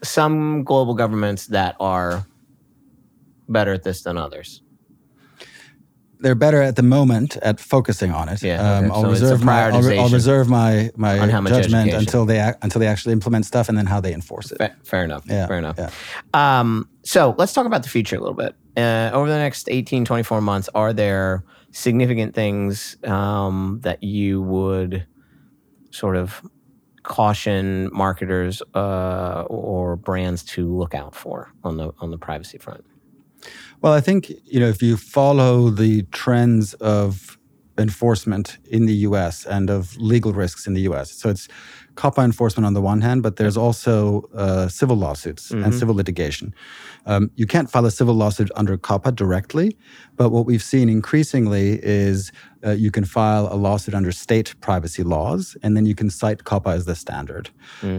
some 0.05 0.63
global 0.65 0.95
governments 0.95 1.47
that 1.49 1.75
are 1.81 2.27
better 3.49 3.73
at 3.73 3.83
this 3.83 4.03
than 4.03 4.17
others. 4.17 4.61
They're 6.21 6.35
better 6.35 6.63
at 6.63 6.77
the 6.77 6.83
moment 6.83 7.37
at 7.43 7.61
focusing 7.61 8.11
on 8.11 8.31
it. 8.31 8.43
Yeah, 8.43 8.61
Um, 8.79 8.85
okay. 8.87 8.95
I'll 8.95 9.03
So 9.03 9.11
reserve 9.11 9.45
my 9.45 9.69
I'll, 9.69 9.83
re- 9.83 9.99
I'll 9.99 10.09
reserve 10.09 10.49
my 10.49 10.91
my 10.97 11.19
on 11.19 11.29
how 11.29 11.41
much 11.43 11.53
judgment 11.53 11.93
until 11.93 12.25
they 12.25 12.41
ac- 12.41 12.57
until 12.63 12.79
they 12.81 12.87
actually 12.87 13.13
implement 13.13 13.45
stuff 13.45 13.69
and 13.69 13.77
then 13.77 13.85
how 13.87 14.01
they 14.01 14.15
enforce 14.15 14.51
it. 14.51 14.57
Fa- 14.59 14.75
fair 14.85 15.05
enough. 15.05 15.25
Yeah, 15.27 15.47
fair 15.47 15.59
enough. 15.59 15.77
yeah. 15.77 15.91
Um, 16.33 16.89
so 17.03 17.35
let's 17.37 17.53
talk 17.53 17.67
about 17.67 17.83
the 17.83 17.91
future 17.91 18.17
a 18.17 18.21
little 18.21 18.35
bit. 18.35 18.55
Uh, 18.77 19.11
over 19.13 19.29
the 19.29 19.37
next 19.37 19.69
18, 19.69 20.05
24 20.07 20.41
months, 20.41 20.71
are 20.75 20.95
there 20.95 21.45
significant 21.73 22.35
things 22.35 22.97
um, 23.05 23.81
that 23.83 24.03
you 24.03 24.41
would 24.41 25.07
sort 25.91 26.17
of 26.17 26.41
caution 27.05 27.89
marketers 27.93 28.61
uh, 28.75 29.45
or 29.49 29.97
brands 29.97 30.43
to 30.43 30.69
look 30.75 30.95
out 30.95 31.15
for 31.15 31.53
on 31.63 31.77
the 31.77 31.93
on 32.01 32.11
the 32.11 32.19
privacy 32.19 32.59
front? 32.59 32.85
Well, 33.81 33.93
I 33.93 34.01
think 34.01 34.33
you 34.45 34.59
know 34.59 34.69
if 34.69 34.83
you 34.83 34.97
follow 34.97 35.71
the 35.71 36.03
trends 36.11 36.75
of 36.75 37.39
enforcement 37.79 38.59
in 38.65 38.87
the 38.87 38.95
U.S. 39.09 39.47
and 39.47 39.71
of 39.71 39.97
legal 39.97 40.33
risks 40.33 40.67
in 40.67 40.75
the 40.75 40.83
U.S. 40.83 41.11
So 41.13 41.29
it's 41.29 41.49
COPPA 41.97 42.25
enforcement 42.25 42.67
on 42.67 42.75
the 42.75 42.81
one 42.81 43.01
hand, 43.01 43.23
but 43.23 43.37
there's 43.37 43.57
also 43.57 44.29
uh, 44.35 44.69
civil 44.69 44.97
lawsuits 44.97 45.51
and 45.65 45.73
civil 45.75 45.95
litigation. 45.95 46.55
Um, 47.07 47.31
you 47.37 47.47
can't 47.47 47.71
file 47.71 47.87
a 47.87 47.91
civil 47.91 48.15
lawsuit 48.15 48.51
under 48.57 48.77
COPPA 48.77 49.15
directly, 49.15 49.77
but 50.17 50.31
what 50.31 50.47
we've 50.47 50.63
seen 50.63 50.89
increasingly 50.89 51.79
is 51.83 52.33
uh, 52.67 52.71
you 52.71 52.91
can 52.91 53.05
file 53.05 53.49
a 53.53 53.57
lawsuit 53.57 53.95
under 53.95 54.11
state 54.11 54.55
privacy 54.61 55.03
laws, 55.03 55.57
and 55.63 55.77
then 55.77 55.87
you 55.87 55.95
can 55.95 56.11
cite 56.11 56.45
COPPA 56.45 56.75
as 56.75 56.85
the 56.87 56.95
standard. 56.95 57.51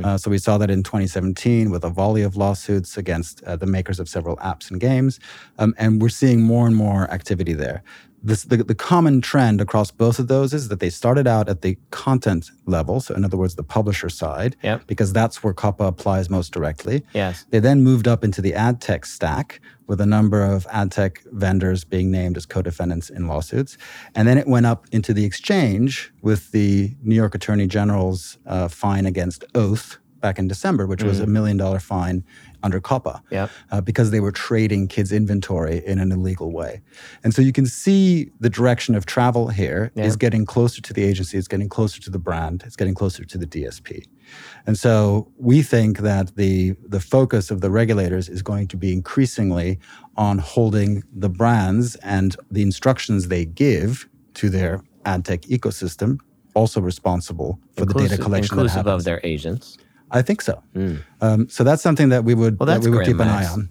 Uh, 0.05 0.17
so 0.17 0.29
we 0.31 0.38
saw 0.39 0.58
that 0.58 0.69
in 0.71 0.81
2017 0.84 1.69
with 1.69 1.84
a 1.84 1.89
volley 1.89 2.23
of 2.23 2.36
lawsuits 2.36 2.97
against 2.97 3.43
uh, 3.43 3.55
the 3.55 3.65
makers 3.67 3.99
of 3.99 4.10
several 4.10 4.38
apps 4.38 4.71
and 4.71 4.81
games, 4.81 5.19
um, 5.60 5.73
and 5.77 6.01
we're 6.01 6.10
seeing 6.10 6.41
more 6.41 6.65
and 6.67 6.75
more 6.75 7.10
activity 7.12 7.53
there. 7.53 7.84
This, 8.25 8.43
the, 8.43 8.57
the 8.57 8.73
common 8.73 9.21
trend 9.21 9.61
across 9.61 9.91
both 9.91 10.17
of 10.17 10.27
those 10.27 10.51
is 10.51 10.69
that 10.69 10.79
they 10.79 10.89
started 10.89 11.27
out 11.27 11.47
at 11.47 11.61
the 11.61 11.77
content 11.91 12.49
level, 12.65 12.99
so 12.99 13.13
in 13.13 13.23
other 13.23 13.38
words, 13.38 13.53
the 13.55 13.63
publisher 13.63 14.09
side, 14.09 14.55
Yep. 14.63 14.88
because 14.88 15.13
that's 15.13 15.43
where 15.43 15.53
COPPA 15.53 15.88
applies 15.88 16.27
most 16.27 16.51
directly. 16.51 17.03
Yes. 17.13 17.45
They 17.51 17.59
then 17.59 17.83
moved 17.83 18.07
up 18.07 18.23
into 18.23 18.41
the 18.41 18.55
ad 18.55 18.81
tech 18.81 19.05
stack 19.05 19.61
with 19.88 20.01
a 20.01 20.05
number 20.07 20.43
of 20.43 20.65
ad 20.71 20.91
tech 20.91 21.21
vendors 21.31 21.83
being 21.83 22.09
named 22.09 22.35
as 22.35 22.47
co 22.47 22.63
defendants 22.63 23.11
in 23.11 23.27
lawsuits. 23.27 23.77
And 24.15 24.27
then 24.27 24.39
it 24.39 24.47
went 24.47 24.65
up 24.65 24.85
into 24.91 25.13
the 25.13 25.23
exchange 25.23 26.11
with 26.23 26.51
the 26.51 26.95
New 27.03 27.15
York 27.15 27.35
Attorney 27.35 27.67
General's 27.67 28.39
uh, 28.47 28.67
fine 28.69 29.05
against 29.05 29.43
Oath 29.53 29.99
back 30.19 30.39
in 30.39 30.47
December, 30.47 30.88
which 30.88 31.03
was 31.03 31.19
a 31.19 31.27
million 31.27 31.57
dollar 31.57 31.79
fine 31.79 32.23
under 32.65 32.82
COPPA 32.82 33.21
Yep. 33.32 33.49
uh, 33.71 33.80
because 33.82 34.10
they 34.12 34.19
were 34.19 34.32
trading 34.32 34.88
kids' 34.88 35.12
inventory 35.12 35.86
in 35.86 35.99
an 35.99 36.12
illegal 36.12 36.51
way. 36.51 36.82
And 37.23 37.34
so 37.34 37.41
you 37.43 37.51
can 37.54 37.67
see 37.67 38.32
the 38.39 38.49
direction 38.49 38.95
of 38.95 39.06
travel 39.06 39.49
here 39.49 39.91
is 39.95 40.13
Yeah. 40.13 40.17
getting 40.17 40.45
closer 40.45 40.82
to 40.82 40.91
the 40.93 41.04
agency, 41.04 41.38
it's 41.38 41.47
getting 41.47 41.69
closer 41.69 42.01
to 42.01 42.10
the 42.10 42.17
brand, 42.19 42.63
it's 42.65 42.75
getting 42.75 42.95
closer 42.95 43.23
to 43.23 43.38
the 43.38 43.45
DSP. 43.45 44.04
And 44.65 44.75
so 44.78 45.32
we 45.38 45.62
think 45.62 45.99
that 45.99 46.36
the 46.36 46.56
the 46.95 46.99
focus 46.99 47.51
of 47.51 47.62
the 47.62 47.69
regulators 47.69 48.28
is 48.36 48.41
going 48.41 48.67
to 48.73 48.78
be 48.78 48.91
increasingly 48.91 49.78
on 50.17 50.39
holding 50.39 51.04
the 51.13 51.30
brands 51.30 51.95
and 51.97 52.36
the 52.49 52.63
instructions 52.63 53.28
they 53.28 53.45
give 53.45 54.10
to 54.34 54.49
their 54.49 54.82
ad 55.06 55.23
tech 55.23 55.41
ecosystem 55.43 56.17
also 56.56 56.82
responsible 56.82 57.60
for 57.78 57.86
the 57.86 57.93
data 57.93 58.06
Inclusive- 58.06 58.25
collection 58.25 58.56
that 58.58 58.62
inclusive 58.63 58.86
happens. 58.86 59.01
of 59.01 59.04
their 59.06 59.21
agents. 59.23 59.78
I 60.11 60.21
think 60.21 60.41
so. 60.41 60.61
Um, 61.21 61.49
so 61.49 61.63
that's 61.63 61.81
something 61.81 62.09
that 62.09 62.23
we 62.23 62.35
would 62.35 62.59
Well, 62.59 62.67
that 62.67 62.81
we 62.81 62.91
would 62.91 63.05
keep 63.05 63.19
an 63.19 63.27
eye 63.27 63.45
on. 63.47 63.69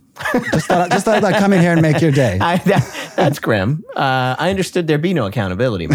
just 0.53 0.66
thought 0.66 0.90
just 0.90 1.05
thought 1.05 1.25
I'd 1.25 1.37
come 1.37 1.53
in 1.53 1.61
here 1.61 1.73
and 1.73 1.83
make 1.83 2.01
your 2.01 2.11
day. 2.11 2.38
I, 2.40 2.57
that, 2.59 3.12
that's 3.16 3.38
grim. 3.38 3.85
Uh, 3.97 4.37
I 4.38 4.51
understood 4.51 4.87
there'd 4.87 5.01
be 5.03 5.14
no 5.14 5.27
accountability. 5.27 5.88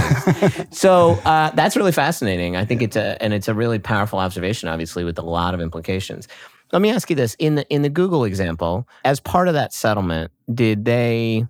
so 0.71 1.11
uh, 1.25 1.51
that's 1.51 1.75
really 1.75 1.91
fascinating. 1.91 2.55
I 2.55 2.65
think 2.65 2.81
it's 2.81 2.95
a 2.95 3.21
and 3.21 3.33
it's 3.33 3.47
a 3.47 3.53
really 3.53 3.79
powerful 3.79 4.19
observation, 4.19 4.69
obviously, 4.69 5.03
with 5.03 5.17
a 5.19 5.23
lot 5.23 5.53
of 5.53 5.61
implications. 5.61 6.27
Let 6.71 6.81
me 6.81 6.89
ask 6.91 7.09
you 7.09 7.15
this: 7.15 7.35
in 7.39 7.55
the 7.55 7.67
in 7.69 7.81
the 7.81 7.89
Google 7.89 8.23
example, 8.23 8.87
as 9.03 9.19
part 9.19 9.47
of 9.47 9.53
that 9.55 9.73
settlement, 9.73 10.31
did 10.53 10.85
they 10.85 11.45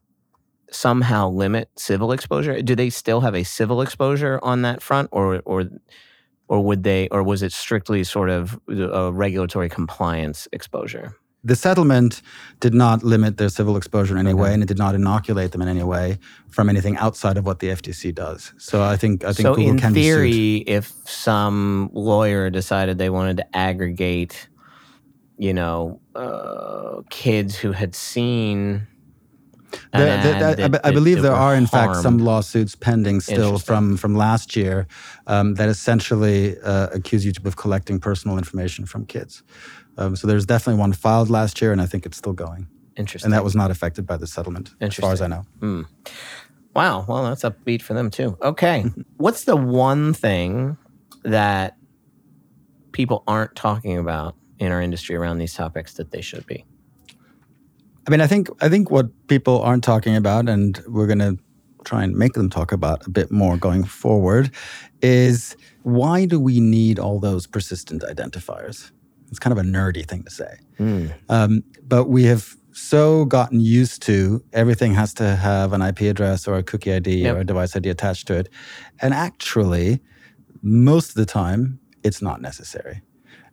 somehow 0.71 1.30
limit 1.30 1.69
civil 1.75 2.12
exposure? 2.12 2.62
Do 2.62 2.75
they 2.75 2.89
still 2.89 3.21
have 3.21 3.36
a 3.36 3.43
civil 3.43 3.82
exposure 3.82 4.39
on 4.43 4.62
that 4.63 4.82
front, 4.82 5.10
or 5.12 5.41
or 5.45 5.65
or 6.50 6.62
would 6.64 6.84
they, 6.84 7.08
or 7.10 7.24
was 7.24 7.42
it 7.44 7.54
strictly 7.54 8.04
sort 8.04 8.30
of 8.30 8.60
a 8.68 9.12
regulatory 9.12 9.70
compliance 9.70 10.48
exposure? 10.52 11.16
The 11.44 11.56
settlement 11.56 12.22
did 12.60 12.74
not 12.74 13.02
limit 13.02 13.38
their 13.38 13.48
civil 13.48 13.78
exposure 13.78 14.16
in 14.16 14.20
any 14.20 14.34
okay. 14.34 14.42
way, 14.42 14.54
and 14.54 14.62
it 14.62 14.66
did 14.66 14.78
not 14.78 14.94
inoculate 14.94 15.54
them 15.54 15.62
in 15.62 15.70
any 15.70 15.84
way 15.84 16.18
from 16.50 16.68
anything 16.68 16.98
outside 16.98 17.38
of 17.38 17.46
what 17.46 17.60
the 17.60 17.70
FTC 17.70 18.14
does. 18.14 18.54
So 18.58 18.84
I 18.84 18.98
think 18.98 19.24
I 19.24 19.28
think 19.28 19.46
so 19.46 19.56
Google 19.56 19.72
in 19.72 19.80
can 19.80 19.94
theory, 19.94 20.58
if 20.68 20.92
some 21.06 21.92
lawyer 21.94 22.50
decided 22.50 22.98
they 22.98 23.10
wanted 23.10 23.38
to 23.38 23.56
aggregate, 23.56 24.50
you 25.38 25.54
know, 25.54 26.02
uh, 26.14 27.04
kids 27.10 27.56
who 27.56 27.72
had 27.72 27.96
seen 27.96 28.88
the, 29.71 29.77
the, 29.91 30.69
the, 30.69 30.79
I, 30.84 30.89
I, 30.89 30.91
believe 30.91 31.21
there 31.21 31.34
are, 31.34 31.55
in 31.55 31.65
harmed. 31.65 31.93
fact, 31.93 32.03
some 32.03 32.17
lawsuits 32.19 32.75
pending 32.75 33.21
still 33.21 33.60
from 33.60 33.97
from 33.97 34.15
last 34.15 34.55
year 34.55 34.88
um, 35.27 35.55
that 35.55 35.69
essentially 35.69 36.60
uh, 36.62 36.88
accuse 36.91 37.25
YouTube 37.25 37.45
of 37.45 37.55
collecting 37.55 37.99
personal 37.99 38.38
information 38.38 38.86
from 38.86 39.05
kids. 39.05 39.43
Um, 39.97 40.15
so 40.15 40.27
there's 40.27 40.45
definitely 40.45 40.79
one 40.79 40.93
filed 40.93 41.29
last 41.29 41.62
year, 41.62 41.71
and 41.71 41.82
I 41.82 41.86
think 41.86 42.05
it's 42.05 42.17
still 42.17 42.34
going. 42.34 42.67
Interesting. 42.95 43.27
And 43.27 43.34
that 43.34 43.43
was 43.43 43.55
not 43.55 43.71
affected 43.71 44.05
by 44.05 44.17
the 44.17 44.27
settlement, 44.27 44.73
as 44.82 44.95
far 44.95 45.13
as 45.13 45.21
I 45.21 45.27
know. 45.27 45.45
Mm. 45.60 45.86
Wow. 46.75 47.05
Well, 47.08 47.23
that's 47.23 47.43
upbeat 47.43 47.82
for 47.82 47.93
them 47.93 48.10
too. 48.10 48.38
Okay. 48.41 48.86
What's 49.17 49.45
the 49.45 49.55
one 49.55 50.13
thing 50.13 50.77
that 51.23 51.77
people 52.91 53.23
aren't 53.27 53.55
talking 53.55 53.97
about 53.97 54.36
in 54.60 54.71
our 54.71 54.82
industry 54.82 55.15
around 55.15 55.38
these 55.38 55.53
topics 55.53 55.93
that 55.93 56.12
they 56.12 56.21
should 56.21 56.45
be? 56.45 56.65
I 58.08 58.12
mean, 58.12 58.22
I 58.22 58.28
think 58.28 58.50
I 58.62 58.70
think 58.70 58.90
what 58.90 59.08
people 59.28 59.62
aren't 59.62 59.84
talking 59.84 60.16
about, 60.16 60.50
and 60.50 60.82
we're 60.88 61.08
going 61.08 61.20
to 61.20 61.38
try 61.86 62.04
and 62.04 62.16
make 62.16 62.34
them 62.34 62.50
talk 62.50 62.72
about 62.72 63.06
a 63.08 63.10
bit 63.10 63.32
more 63.32 63.58
going 63.58 63.84
forward, 63.84 64.52
is 65.02 65.56
why 65.84 66.26
do 66.26 66.40
we 66.40 66.60
need 66.60 67.00
all 67.00 67.20
those 67.20 67.48
persistent 67.48 68.04
identifiers? 68.04 68.92
It's 69.30 69.40
kind 69.40 69.52
of 69.52 69.64
a 69.64 69.68
nerdy 69.68 70.08
thing 70.08 70.24
to 70.24 70.32
say, 70.32 70.60
mm. 70.80 71.14
um, 71.30 71.64
but 71.88 72.06
we 72.06 72.24
have 72.26 72.56
so 72.72 73.26
gotten 73.26 73.60
used 73.60 74.02
to 74.04 74.44
everything 74.54 74.94
has 74.94 75.14
to 75.16 75.36
have 75.36 75.74
an 75.74 75.82
IP 75.82 76.02
address 76.02 76.48
or 76.48 76.56
a 76.56 76.64
cookie 76.64 76.94
ID 76.94 77.24
yep. 77.24 77.36
or 77.36 77.40
a 77.40 77.46
device 77.46 77.76
ID 77.76 77.90
attached 77.90 78.28
to 78.28 78.36
it, 78.36 78.50
and 79.02 79.14
actually, 79.14 80.00
most 80.62 81.10
of 81.10 81.16
the 81.16 81.26
time, 81.26 81.80
it's 82.04 82.22
not 82.22 82.42
necessary. 82.42 83.02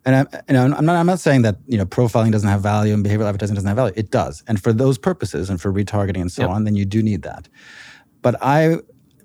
And 0.07 0.15
I'm, 0.15 0.27
you 0.47 0.53
know, 0.53 0.63
I'm 0.63 0.85
not, 0.85 0.95
I'm 0.95 1.05
not 1.05 1.19
saying 1.19 1.41
that 1.41 1.57
you 1.67 1.77
know 1.77 1.85
profiling 1.85 2.31
doesn't 2.31 2.47
have 2.47 2.61
value 2.61 2.93
and 2.93 3.05
behavioral 3.05 3.25
advertising 3.25 3.55
doesn't 3.55 3.67
have 3.67 3.75
value. 3.75 3.93
It 3.97 4.09
does, 4.09 4.41
and 4.47 4.61
for 4.61 4.71
those 4.71 4.97
purposes 4.97 5.49
and 5.49 5.59
for 5.59 5.71
retargeting 5.71 6.21
and 6.21 6.31
so 6.31 6.43
yep. 6.43 6.51
on, 6.51 6.63
then 6.63 6.77
you 6.77 6.85
do 6.85 7.03
need 7.03 7.23
that. 7.23 7.49
But 8.21 8.41
I 8.41 8.77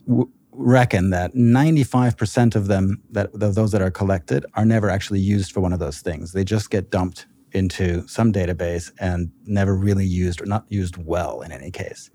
w- 0.09 0.29
reckon 0.51 1.11
that 1.11 1.35
95% 1.35 2.57
of 2.57 2.67
them 2.67 3.01
that 3.11 3.33
of 3.33 3.55
those 3.55 3.71
that 3.71 3.81
are 3.81 3.93
collected 3.93 4.45
are 4.55 4.65
never 4.65 4.91
actually 4.91 5.21
used 5.21 5.53
for 5.53 5.61
one 5.61 5.73
of 5.73 5.79
those 5.79 6.01
things. 6.01 6.33
They 6.33 6.43
just 6.43 6.69
get 6.69 6.91
dumped 6.91 7.27
into 7.53 8.05
some 8.09 8.33
database 8.33 8.91
and 8.99 9.31
never 9.47 9.77
really 9.77 10.05
used 10.05 10.43
or 10.43 10.47
not 10.47 10.65
used 10.69 10.97
well 10.97 11.43
in 11.43 11.53
any 11.53 11.71
case. 11.71 12.11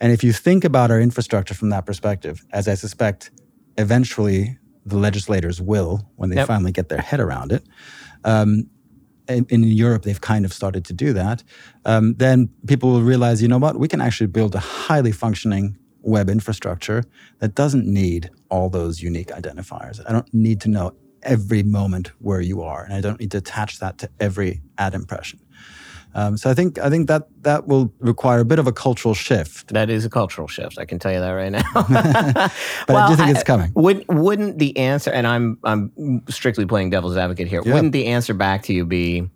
And 0.00 0.10
if 0.10 0.24
you 0.24 0.32
think 0.32 0.64
about 0.64 0.90
our 0.90 1.00
infrastructure 1.00 1.54
from 1.54 1.68
that 1.68 1.86
perspective, 1.86 2.44
as 2.50 2.66
I 2.66 2.74
suspect 2.74 3.30
eventually 3.78 4.58
the 4.86 4.96
legislators 4.96 5.60
will 5.60 6.08
when 6.16 6.30
they 6.30 6.36
yep. 6.36 6.46
finally 6.46 6.72
get 6.72 6.88
their 6.88 7.00
head 7.00 7.20
around 7.20 7.52
it. 7.52 7.64
Um, 8.24 8.68
in, 9.28 9.46
in, 9.48 9.64
Europe, 9.64 10.02
they've 10.02 10.20
kind 10.20 10.44
of 10.44 10.52
started 10.52 10.84
to 10.84 10.92
do 10.92 11.14
that. 11.14 11.42
Um, 11.86 12.14
then 12.14 12.50
people 12.66 12.92
will 12.92 13.02
realize, 13.02 13.40
you 13.40 13.48
know 13.48 13.58
what, 13.58 13.78
we 13.78 13.88
can 13.88 14.02
actually 14.02 14.26
build 14.26 14.54
a 14.54 14.58
highly 14.58 15.12
functioning 15.12 15.78
web 16.02 16.28
infrastructure 16.28 17.04
that 17.38 17.54
doesn't 17.54 17.86
need 17.86 18.30
all 18.50 18.68
those 18.68 19.00
unique 19.00 19.28
identifiers. 19.28 20.00
I 20.06 20.12
don't 20.12 20.32
need 20.34 20.60
to 20.62 20.68
know 20.68 20.92
every 21.22 21.62
moment 21.62 22.12
where 22.18 22.42
you 22.42 22.62
are, 22.62 22.84
and 22.84 22.92
I 22.92 23.00
don't 23.00 23.18
need 23.18 23.30
to 23.30 23.38
attach 23.38 23.78
that 23.78 23.96
to 23.98 24.10
every 24.20 24.60
ad 24.76 24.92
impression. 24.94 25.40
Um, 26.16 26.36
so 26.36 26.48
I 26.48 26.54
think 26.54 26.78
I 26.78 26.88
think 26.90 27.08
that 27.08 27.28
that 27.42 27.66
will 27.66 27.92
require 27.98 28.38
a 28.38 28.44
bit 28.44 28.60
of 28.60 28.68
a 28.68 28.72
cultural 28.72 29.14
shift. 29.14 29.72
That 29.74 29.90
is 29.90 30.04
a 30.04 30.10
cultural 30.10 30.46
shift. 30.46 30.78
I 30.78 30.84
can 30.84 31.00
tell 31.00 31.12
you 31.12 31.18
that 31.18 31.30
right 31.30 31.50
now. 31.50 31.62
but 31.74 32.52
well, 32.88 32.98
I 32.98 33.08
do 33.08 33.16
think 33.16 33.30
it's 33.30 33.42
coming. 33.42 33.72
Would, 33.74 34.04
wouldn't 34.08 34.58
the 34.58 34.76
answer? 34.76 35.10
And 35.10 35.26
I'm 35.26 35.58
I'm 35.64 36.22
strictly 36.28 36.66
playing 36.66 36.90
devil's 36.90 37.16
advocate 37.16 37.48
here. 37.48 37.62
Yep. 37.64 37.74
Wouldn't 37.74 37.92
the 37.92 38.06
answer 38.06 38.32
back 38.32 38.62
to 38.64 38.72
you 38.72 38.84
be, 38.84 39.28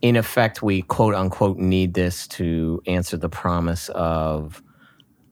in 0.00 0.14
effect, 0.14 0.62
we 0.62 0.82
quote 0.82 1.14
unquote 1.14 1.58
need 1.58 1.94
this 1.94 2.28
to 2.28 2.80
answer 2.86 3.16
the 3.16 3.28
promise 3.28 3.88
of 3.88 4.62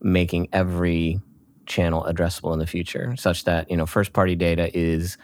making 0.01 0.49
every 0.51 1.19
channel 1.67 2.05
addressable 2.07 2.51
in 2.51 2.59
the 2.59 2.67
future, 2.67 3.15
such 3.17 3.45
that 3.45 3.71
you 3.71 3.77
know 3.77 3.85
first 3.85 4.11
party 4.11 4.35
data 4.35 4.77
is 4.77 5.17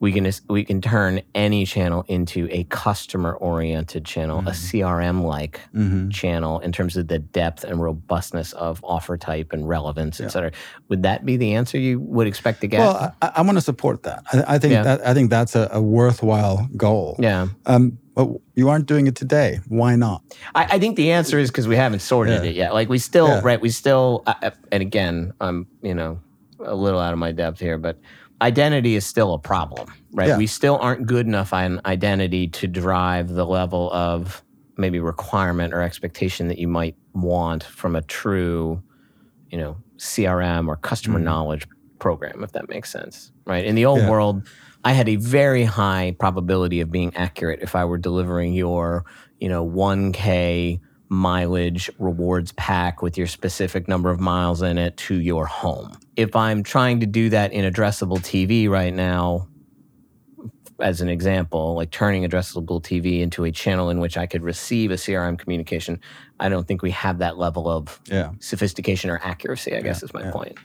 we 0.00 0.12
can 0.12 0.30
we 0.48 0.64
can 0.64 0.80
turn 0.80 1.20
any 1.34 1.66
channel 1.66 2.04
into 2.08 2.48
a 2.50 2.64
customer 2.64 3.34
oriented 3.34 4.06
channel, 4.06 4.38
mm-hmm. 4.38 4.48
a 4.48 4.52
CRM 4.52 5.22
like 5.22 5.60
mm-hmm. 5.74 6.08
channel 6.08 6.58
in 6.60 6.72
terms 6.72 6.96
of 6.96 7.06
the 7.06 7.18
depth 7.18 7.64
and 7.64 7.82
robustness 7.82 8.54
of 8.54 8.82
offer 8.82 9.18
type 9.18 9.52
and 9.52 9.68
relevance, 9.68 10.18
yeah. 10.18 10.26
et 10.26 10.28
cetera. 10.30 10.52
Would 10.88 11.02
that 11.02 11.26
be 11.26 11.36
the 11.36 11.52
answer 11.52 11.78
you 11.78 12.00
would 12.00 12.26
expect 12.26 12.62
to 12.62 12.66
get? 12.66 12.80
Well, 12.80 13.14
I, 13.20 13.32
I 13.36 13.42
want 13.42 13.58
to 13.58 13.62
support 13.62 14.02
that. 14.04 14.24
I, 14.32 14.54
I 14.54 14.58
think 14.58 14.72
yeah. 14.72 14.82
that 14.84 15.06
I 15.06 15.12
think 15.12 15.28
that's 15.28 15.54
a, 15.54 15.68
a 15.70 15.82
worthwhile 15.82 16.66
goal. 16.76 17.16
Yeah. 17.18 17.48
Um, 17.66 17.98
but 18.14 18.28
you 18.54 18.70
aren't 18.70 18.86
doing 18.86 19.06
it 19.06 19.16
today. 19.16 19.60
Why 19.68 19.96
not? 19.96 20.22
I, 20.54 20.64
I 20.64 20.78
think 20.78 20.96
the 20.96 21.12
answer 21.12 21.38
is 21.38 21.50
because 21.50 21.68
we 21.68 21.76
haven't 21.76 22.00
sorted 22.00 22.42
yeah. 22.42 22.50
it 22.50 22.56
yet. 22.56 22.74
Like 22.74 22.88
we 22.88 22.98
still, 22.98 23.40
right? 23.42 23.60
We 23.60 23.68
still, 23.68 24.22
uh, 24.26 24.50
and 24.72 24.80
again, 24.80 25.34
I'm 25.42 25.66
you 25.82 25.94
know 25.94 26.20
a 26.58 26.74
little 26.74 27.00
out 27.00 27.12
of 27.12 27.18
my 27.18 27.32
depth 27.32 27.60
here, 27.60 27.76
but 27.76 27.98
identity 28.42 28.94
is 28.96 29.06
still 29.06 29.34
a 29.34 29.38
problem, 29.38 29.92
right? 30.12 30.28
Yeah. 30.28 30.38
We 30.38 30.46
still 30.46 30.78
aren't 30.78 31.06
good 31.06 31.26
enough 31.26 31.52
on 31.52 31.80
identity 31.84 32.48
to 32.48 32.66
drive 32.66 33.28
the 33.28 33.44
level 33.44 33.92
of 33.92 34.42
maybe 34.76 34.98
requirement 34.98 35.74
or 35.74 35.82
expectation 35.82 36.48
that 36.48 36.58
you 36.58 36.68
might 36.68 36.96
want 37.12 37.64
from 37.64 37.94
a 37.96 38.02
true, 38.02 38.82
you 39.50 39.58
know, 39.58 39.76
CRM 39.98 40.68
or 40.68 40.76
customer 40.76 41.20
mm 41.20 41.24
knowledge 41.24 41.66
program, 41.98 42.42
if 42.42 42.52
that 42.52 42.68
makes 42.68 42.90
sense, 42.90 43.30
right? 43.44 43.64
In 43.64 43.74
the 43.74 43.84
old 43.84 44.00
yeah. 44.00 44.10
world, 44.10 44.48
I 44.84 44.92
had 44.92 45.08
a 45.08 45.16
very 45.16 45.64
high 45.64 46.16
probability 46.18 46.80
of 46.80 46.90
being 46.90 47.14
accurate 47.14 47.60
if 47.60 47.76
I 47.76 47.84
were 47.84 47.98
delivering 47.98 48.54
your, 48.54 49.04
you 49.38 49.48
know, 49.50 49.68
1K 49.68 50.80
mileage 51.10 51.90
rewards 51.98 52.52
pack 52.52 53.02
with 53.02 53.18
your 53.18 53.26
specific 53.26 53.86
number 53.88 54.10
of 54.10 54.18
miles 54.18 54.62
in 54.62 54.78
it 54.78 54.96
to 54.96 55.20
your 55.20 55.44
home. 55.44 55.98
If 56.16 56.34
I'm 56.36 56.62
trying 56.62 57.00
to 57.00 57.06
do 57.06 57.30
that 57.30 57.52
in 57.52 57.70
addressable 57.70 58.18
TV 58.18 58.68
right 58.68 58.92
now, 58.92 59.48
as 60.80 61.00
an 61.00 61.08
example, 61.08 61.74
like 61.74 61.90
turning 61.90 62.24
addressable 62.24 62.82
TV 62.82 63.20
into 63.20 63.44
a 63.44 63.52
channel 63.52 63.90
in 63.90 64.00
which 64.00 64.16
I 64.16 64.26
could 64.26 64.42
receive 64.42 64.90
a 64.90 64.94
CRM 64.94 65.38
communication, 65.38 66.00
I 66.38 66.48
don't 66.48 66.66
think 66.66 66.82
we 66.82 66.90
have 66.92 67.18
that 67.18 67.38
level 67.38 67.68
of 67.68 68.00
yeah. 68.06 68.32
sophistication 68.40 69.10
or 69.10 69.20
accuracy, 69.22 69.76
I 69.76 69.82
guess 69.82 70.02
is 70.02 70.12
my 70.14 70.22
yeah. 70.24 70.30
point. 70.30 70.58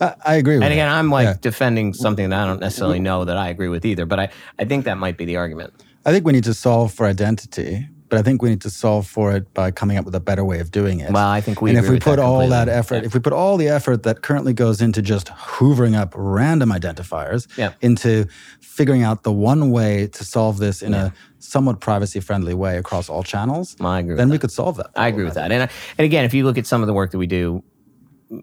Uh, 0.00 0.14
I 0.24 0.34
agree 0.34 0.54
And 0.54 0.64
again, 0.64 0.88
that. 0.88 0.98
I'm 0.98 1.10
like 1.10 1.40
defending 1.40 1.94
something 1.94 2.30
that 2.30 2.40
I 2.40 2.46
don't 2.46 2.60
necessarily 2.60 3.00
know 3.00 3.24
that 3.24 3.36
I 3.36 3.48
agree 3.48 3.68
with 3.68 3.84
either, 3.84 4.06
but 4.06 4.18
I, 4.18 4.30
I 4.58 4.64
think 4.64 4.84
that 4.84 4.98
might 4.98 5.16
be 5.16 5.24
the 5.24 5.36
argument. 5.36 5.72
I 6.04 6.12
think 6.12 6.24
we 6.24 6.32
need 6.32 6.44
to 6.44 6.54
solve 6.54 6.92
for 6.92 7.06
identity 7.06 7.88
but 8.10 8.18
I 8.18 8.22
think 8.22 8.42
we 8.42 8.50
need 8.50 8.60
to 8.62 8.70
solve 8.70 9.06
for 9.06 9.32
it 9.32 9.54
by 9.54 9.70
coming 9.70 9.96
up 9.96 10.04
with 10.04 10.14
a 10.14 10.20
better 10.20 10.44
way 10.44 10.58
of 10.58 10.70
doing 10.70 11.00
it. 11.00 11.12
Well, 11.12 11.28
I 11.28 11.40
think 11.40 11.62
we 11.62 11.70
and 11.70 11.78
if 11.78 11.88
we 11.88 12.00
put 12.00 12.16
that 12.16 12.18
all 12.18 12.46
that 12.48 12.68
effort, 12.68 12.96
yeah. 12.96 13.06
if 13.06 13.14
we 13.14 13.20
put 13.20 13.32
all 13.32 13.56
the 13.56 13.68
effort 13.68 14.02
that 14.02 14.22
currently 14.22 14.52
goes 14.52 14.82
into 14.82 15.00
just 15.00 15.28
hoovering 15.28 15.96
up 15.96 16.12
random 16.16 16.70
identifiers 16.70 17.46
yeah. 17.56 17.72
into 17.80 18.26
figuring 18.60 19.04
out 19.04 19.22
the 19.22 19.32
one 19.32 19.70
way 19.70 20.08
to 20.08 20.24
solve 20.24 20.58
this 20.58 20.82
in 20.82 20.92
yeah. 20.92 21.06
a 21.06 21.12
somewhat 21.38 21.80
privacy 21.80 22.20
friendly 22.20 22.52
way 22.52 22.76
across 22.76 23.08
all 23.08 23.22
channels, 23.22 23.76
I 23.80 24.00
agree 24.00 24.16
then 24.16 24.28
we 24.28 24.36
that. 24.36 24.40
could 24.40 24.50
solve 24.50 24.76
that. 24.76 24.90
I 24.96 25.08
agree 25.08 25.24
with 25.24 25.34
that. 25.34 25.52
And, 25.52 25.70
and 25.96 26.04
again, 26.04 26.24
if 26.24 26.34
you 26.34 26.44
look 26.44 26.58
at 26.58 26.66
some 26.66 26.82
of 26.82 26.88
the 26.88 26.92
work 26.92 27.12
that 27.12 27.18
we 27.18 27.28
do 27.28 27.62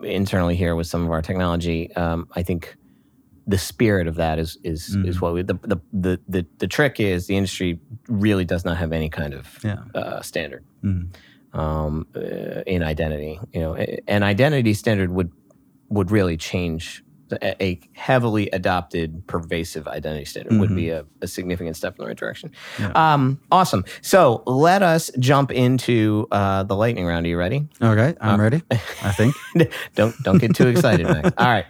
internally 0.01 0.55
here 0.55 0.75
with 0.75 0.87
some 0.87 1.03
of 1.03 1.11
our 1.11 1.21
technology, 1.21 1.93
um, 1.95 2.27
I 2.35 2.43
think 2.43 2.75
the 3.47 3.57
spirit 3.57 4.07
of 4.07 4.15
that 4.15 4.37
is 4.37 4.57
is 4.63 4.95
mm. 4.95 5.07
is 5.07 5.21
what 5.21 5.33
we 5.33 5.41
the, 5.41 5.57
the 5.63 5.77
the 5.93 6.19
the 6.27 6.45
the 6.57 6.67
trick 6.67 6.99
is 6.99 7.27
the 7.27 7.37
industry 7.37 7.79
really 8.07 8.43
does 8.43 8.65
not 8.65 8.77
have 8.77 8.91
any 8.91 9.09
kind 9.09 9.33
of 9.33 9.57
yeah. 9.63 9.77
uh, 9.95 10.21
standard 10.21 10.65
mm. 10.83 11.07
um, 11.53 12.05
uh, 12.15 12.19
in 12.67 12.83
identity. 12.83 13.39
You 13.53 13.61
know, 13.61 13.75
an 14.07 14.23
identity 14.23 14.73
standard 14.73 15.11
would 15.11 15.31
would 15.89 16.11
really 16.11 16.35
change 16.35 17.03
a, 17.41 17.79
heavily 17.93 18.49
adopted, 18.51 19.25
pervasive 19.27 19.87
identity 19.87 20.25
standard 20.25 20.59
would 20.59 20.75
be 20.75 20.89
a, 20.89 21.05
a 21.21 21.27
significant 21.27 21.75
step 21.75 21.95
in 21.97 22.03
the 22.03 22.07
right 22.07 22.17
direction. 22.17 22.51
Um, 22.95 23.39
awesome. 23.51 23.85
So 24.01 24.43
let 24.45 24.81
us 24.83 25.11
jump 25.19 25.51
into 25.51 26.27
uh, 26.31 26.63
the 26.63 26.75
lightning 26.75 27.05
round. 27.05 27.25
Are 27.25 27.29
you 27.29 27.37
ready? 27.37 27.67
Okay, 27.81 28.15
I'm 28.21 28.39
ready. 28.39 28.61
I 28.71 29.11
think. 29.11 29.35
don't 29.95 30.15
don't 30.23 30.37
get 30.37 30.55
too 30.55 30.67
excited, 30.67 31.05
Max. 31.05 31.31
All 31.37 31.47
right. 31.47 31.65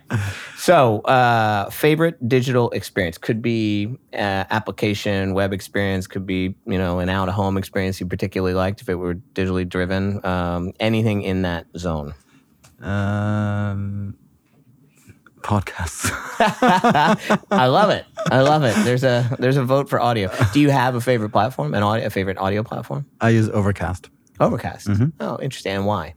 So, 0.57 1.01
uh, 1.01 1.69
favorite 1.69 2.27
digital 2.27 2.69
experience 2.71 3.17
could 3.17 3.41
be 3.41 3.97
uh, 4.13 4.45
application, 4.49 5.33
web 5.33 5.53
experience, 5.53 6.07
could 6.07 6.25
be 6.25 6.55
you 6.65 6.77
know 6.77 6.99
an 6.99 7.09
out 7.09 7.29
of 7.29 7.35
home 7.35 7.57
experience 7.57 7.99
you 7.99 8.05
particularly 8.07 8.53
liked 8.53 8.81
if 8.81 8.89
it 8.89 8.95
were 8.95 9.15
digitally 9.15 9.67
driven. 9.67 10.25
Um, 10.25 10.73
anything 10.79 11.21
in 11.23 11.43
that 11.43 11.67
zone. 11.77 12.13
Um, 12.81 14.15
podcasts. 15.47 16.09
I 17.51 17.65
love 17.67 17.89
it. 17.89 18.05
I 18.29 18.41
love 18.41 18.63
it. 18.63 18.75
There's 18.83 19.03
a 19.03 19.35
there's 19.39 19.55
a 19.57 19.63
vote 19.63 19.87
for 19.89 19.99
audio. 19.99 20.29
Do 20.53 20.59
you 20.59 20.69
have 20.69 20.93
a 20.95 21.01
favorite 21.01 21.29
platform? 21.31 21.73
An 21.73 21.83
audio, 21.83 22.05
a 22.05 22.09
favorite 22.09 22.37
audio 22.37 22.63
platform? 22.63 23.05
I 23.21 23.29
use 23.29 23.49
Overcast. 23.49 24.09
Overcast. 24.39 24.89
Oh, 25.19 25.39
interesting. 25.41 25.73
And 25.73 25.85
why? 25.85 26.13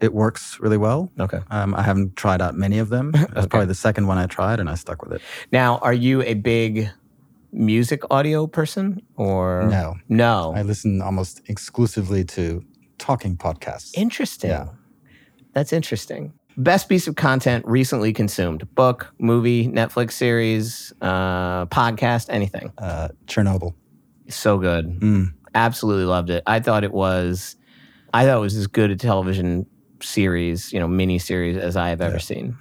It 0.00 0.12
works 0.14 0.58
really 0.60 0.76
well. 0.76 1.10
Okay. 1.18 1.40
Um, 1.50 1.74
I 1.74 1.82
haven't 1.82 2.16
tried 2.16 2.40
out 2.40 2.54
many 2.54 2.78
of 2.78 2.90
them. 2.90 3.10
That's 3.32 3.46
probably 3.46 3.66
the 3.66 3.74
second 3.74 4.06
one 4.06 4.18
I 4.18 4.26
tried, 4.26 4.60
and 4.60 4.70
I 4.70 4.74
stuck 4.76 5.02
with 5.02 5.12
it. 5.12 5.22
Now, 5.52 5.78
are 5.78 5.94
you 5.94 6.22
a 6.22 6.34
big 6.34 6.88
music 7.52 8.02
audio 8.10 8.46
person 8.46 9.02
or 9.16 9.66
No. 9.68 9.96
No. 10.08 10.52
I 10.54 10.62
listen 10.62 11.00
almost 11.02 11.40
exclusively 11.48 12.24
to 12.24 12.62
talking 12.98 13.36
podcasts. 13.36 13.90
Interesting. 13.94 14.50
Yeah. 14.50 14.68
That's 15.54 15.72
interesting. 15.72 16.34
Best 16.56 16.88
piece 16.88 17.06
of 17.06 17.16
content 17.16 17.64
recently 17.66 18.12
consumed: 18.12 18.74
book, 18.74 19.12
movie, 19.18 19.68
Netflix 19.68 20.12
series, 20.12 20.92
uh, 21.00 21.66
podcast, 21.66 22.26
anything. 22.30 22.72
Uh, 22.78 23.08
Chernobyl. 23.26 23.74
So 24.28 24.58
good. 24.58 25.00
Mm. 25.00 25.34
Absolutely 25.54 26.04
loved 26.04 26.30
it. 26.30 26.42
I 26.46 26.60
thought 26.60 26.84
it 26.84 26.92
was, 26.92 27.56
I 28.12 28.24
thought 28.24 28.38
it 28.38 28.40
was 28.40 28.56
as 28.56 28.66
good 28.66 28.90
a 28.90 28.96
television 28.96 29.66
series, 30.02 30.72
you 30.72 30.80
know, 30.80 30.88
mini 30.88 31.18
series 31.18 31.56
as 31.56 31.76
I 31.76 31.90
have 31.90 32.00
ever 32.00 32.18
seen. 32.18 32.56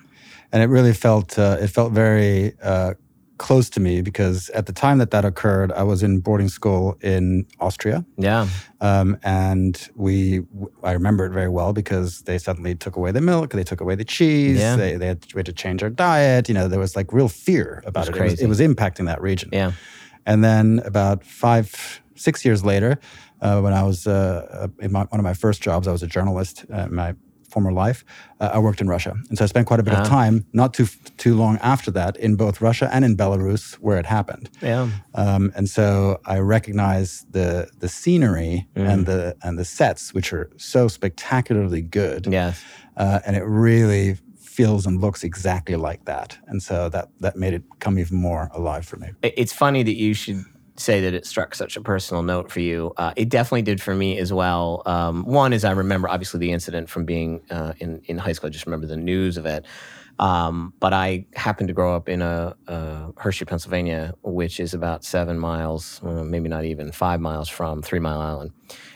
and 0.52 0.62
it 0.62 0.68
really 0.68 0.94
felt 0.94 1.38
uh, 1.40 1.58
it 1.60 1.68
felt 1.68 1.92
very 1.92 2.54
uh, 2.62 2.94
close 3.38 3.70
to 3.72 3.80
me 3.80 4.02
because 4.02 4.50
at 4.52 4.66
the 4.66 4.72
time 4.74 4.98
that 5.00 5.12
that 5.12 5.26
occurred, 5.26 5.72
I 5.74 5.84
was 5.84 6.02
in 6.04 6.20
boarding 6.20 6.48
school 6.50 6.98
in 7.02 7.46
Austria, 7.60 8.06
Yeah. 8.18 8.48
um, 8.82 9.18
and 9.24 9.90
we 9.96 10.42
I 10.84 10.92
remember 10.94 11.26
it 11.26 11.32
very 11.34 11.50
well 11.50 11.74
because 11.74 12.22
they 12.22 12.38
suddenly 12.38 12.76
took 12.76 12.96
away 12.96 13.12
the 13.12 13.22
milk, 13.22 13.52
they 13.52 13.64
took 13.64 13.82
away 13.82 13.96
the 13.96 14.06
cheese, 14.06 14.58
Yeah. 14.60 14.76
they, 14.78 14.96
they 14.96 15.08
had, 15.08 15.26
we 15.34 15.40
had 15.40 15.46
to 15.48 15.54
change 15.54 15.84
our 15.84 15.90
diet. 15.90 16.48
You 16.48 16.54
know, 16.56 16.68
there 16.68 16.80
was 16.80 16.96
like 16.96 17.12
real 17.12 17.28
fear 17.30 17.84
about 17.86 18.08
it. 18.08 18.16
It 18.16 18.22
was, 18.22 18.42
it 18.42 18.48
was 18.48 18.60
impacting 18.62 19.06
that 19.08 19.22
region. 19.22 19.50
Yeah. 19.52 19.72
And 20.26 20.44
then 20.44 20.82
about 20.86 21.24
five, 21.26 22.02
six 22.16 22.44
years 22.46 22.64
later, 22.64 23.00
uh, 23.42 23.60
when 23.60 23.74
I 23.74 23.84
was 23.84 24.08
uh, 24.08 24.68
in 24.80 24.92
my, 24.92 25.02
one 25.04 25.20
of 25.20 25.24
my 25.24 25.34
first 25.34 25.62
jobs, 25.62 25.88
I 25.88 25.92
was 25.92 26.02
a 26.04 26.08
journalist 26.08 26.66
uh, 26.72 26.88
my 26.88 27.16
former 27.56 27.72
life. 27.88 28.04
Uh, 28.42 28.50
I 28.58 28.60
worked 28.60 28.82
in 28.82 28.88
Russia, 28.96 29.14
and 29.30 29.38
so 29.38 29.44
I 29.46 29.48
spent 29.48 29.66
quite 29.68 29.80
a 29.80 29.84
bit 29.84 29.94
Ah. 29.94 30.02
of 30.02 30.08
time, 30.20 30.36
not 30.62 30.74
too 30.78 30.88
too 31.18 31.36
long 31.44 31.58
after 31.74 31.92
that, 32.00 32.18
in 32.18 32.36
both 32.36 32.56
Russia 32.70 32.88
and 32.94 33.06
in 33.06 33.16
Belarus, 33.16 33.66
where 33.86 33.98
it 34.04 34.06
happened. 34.18 34.50
Yeah. 34.62 34.90
Um, 35.24 35.44
and 35.58 35.68
so 35.70 36.20
I 36.36 36.38
recognize 36.58 37.10
the 37.38 37.50
the 37.84 37.88
scenery 37.88 38.68
Mm. 38.76 38.90
and 38.92 39.06
the 39.06 39.22
and 39.46 39.58
the 39.62 39.66
sets, 39.66 40.14
which 40.16 40.34
are 40.34 40.46
so 40.58 40.88
spectacularly 40.90 41.82
good, 42.02 42.22
Yes. 42.28 42.56
uh, 42.98 43.20
and 43.26 43.36
it 43.40 43.46
really 43.72 44.18
feels 44.58 44.86
and 44.88 45.02
looks 45.02 45.24
exactly 45.24 45.76
like 45.90 46.02
that. 46.06 46.38
And 46.50 46.62
so 46.64 46.90
that 46.90 47.08
that 47.22 47.36
made 47.36 47.54
it 47.54 47.64
come 47.80 47.96
even 48.04 48.18
more 48.18 48.50
alive 48.60 48.84
for 48.86 48.98
me. 49.04 49.08
It's 49.22 49.54
funny 49.54 49.84
that 49.84 49.96
you 50.06 50.14
should 50.14 50.44
say 50.78 51.02
that 51.02 51.14
it 51.14 51.26
struck 51.26 51.56
such 51.56 51.78
a 51.78 51.82
personal 51.82 52.24
note 52.24 52.52
for 52.52 52.60
you. 52.60 52.94
Uh, 52.98 53.14
it 53.16 53.30
definitely 53.30 53.62
did 53.62 53.82
for 53.82 53.96
me 53.96 54.18
as 54.18 54.34
well. 54.34 54.82
Um, 54.86 55.24
one 55.26 55.54
is 55.54 55.64
I 55.64 55.72
remember 55.72 56.10
obviously 56.10 56.40
the 56.40 56.52
incident 56.52 56.90
from 56.90 57.06
being 57.06 57.42
uh, 57.50 57.74
in 57.80 58.02
in 58.06 58.18
high 58.18 58.34
school. 58.34 58.48
I 58.48 58.52
just 58.52 58.66
remember 58.66 58.88
the 58.88 58.98
news 58.98 59.38
of 59.38 59.46
it. 59.46 59.66
Um, 60.18 60.74
but 60.80 60.94
I 60.94 61.26
happened 61.36 61.68
to 61.68 61.74
grow 61.74 61.94
up 61.94 62.08
in 62.08 62.22
a, 62.22 62.56
uh 62.70 63.12
Hershey, 63.18 63.44
Pennsylvania, 63.44 64.14
which 64.24 64.62
is 64.62 64.74
about 64.74 65.04
seven 65.04 65.38
miles, 65.38 66.02
uh, 66.04 66.24
maybe 66.24 66.48
not 66.48 66.64
even 66.64 66.94
five 66.94 67.20
miles 67.20 67.50
from 67.50 67.82
Three 67.82 68.00
Mile 68.00 68.22
Island, 68.22 68.52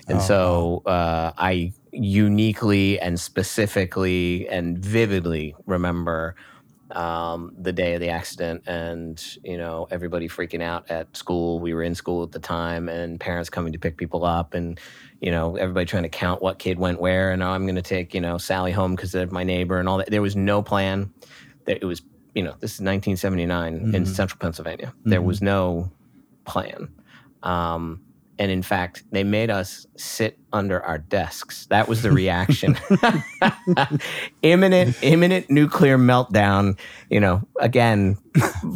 and 0.08 0.22
so 0.22 0.82
uh, 0.86 1.34
I 1.38 1.74
uniquely 1.92 3.00
and 3.00 3.20
specifically 3.20 4.48
and 4.48 4.78
vividly 4.78 5.56
remember 5.66 6.36
um, 6.92 7.54
the 7.58 7.72
day 7.72 7.94
of 7.94 8.02
the 8.02 8.10
accident 8.10 8.64
and 8.68 9.38
you 9.44 9.58
know 9.58 9.88
everybody 9.92 10.28
freaking 10.28 10.62
out 10.62 10.90
at 10.90 11.16
school. 11.16 11.60
We 11.60 11.74
were 11.74 11.84
in 11.84 11.96
school 11.96 12.24
at 12.24 12.32
the 12.32 12.40
time 12.40 12.90
and 12.90 13.20
parents 13.20 13.50
coming 13.50 13.74
to 13.74 13.80
pick 13.80 13.98
people 13.98 14.26
up 14.26 14.54
and 14.54 14.80
you 15.22 15.32
know 15.32 15.56
everybody 15.56 15.86
trying 15.86 16.04
to 16.04 16.10
count 16.10 16.42
what 16.42 16.60
kid 16.60 16.80
went 16.80 17.00
where. 17.00 17.32
And 17.32 17.44
oh, 17.44 17.50
i'm 17.50 17.64
going 17.64 17.76
to 17.76 17.82
take 17.82 18.14
you 18.14 18.22
know 18.22 18.38
sally 18.38 18.72
home 18.72 18.96
because 18.96 19.12
they're 19.12 19.28
my 19.28 19.44
neighbor 19.44 19.80
and 19.80 19.88
all 19.88 19.98
that. 19.98 20.10
There 20.10 20.22
was 20.22 20.36
no 20.36 20.62
plan. 20.62 21.12
That 21.66 21.80
it 21.82 21.86
was 21.86 22.02
you 22.34 22.44
know 22.44 22.56
this 22.60 22.74
is 22.74 22.82
1979 22.82 23.96
in 23.96 24.06
central 24.06 24.40
pennsylvania. 24.40 24.94
There 25.06 25.22
was 25.22 25.42
no 25.42 25.92
plan. 26.46 26.90
Um, 27.44 28.02
and 28.40 28.50
in 28.50 28.64
fact, 28.64 29.04
they 29.12 29.26
made 29.26 29.50
us 29.50 29.86
sit 29.98 30.40
under 30.54 30.82
our 30.82 30.98
desks. 30.98 31.66
That 31.66 31.90
was 31.90 32.02
the 32.02 32.12
reaction. 32.12 32.78
imminent, 34.42 34.98
imminent 35.02 35.50
nuclear 35.50 35.98
meltdown. 35.98 36.80
You 37.10 37.20
know, 37.20 37.42
again, 37.60 38.18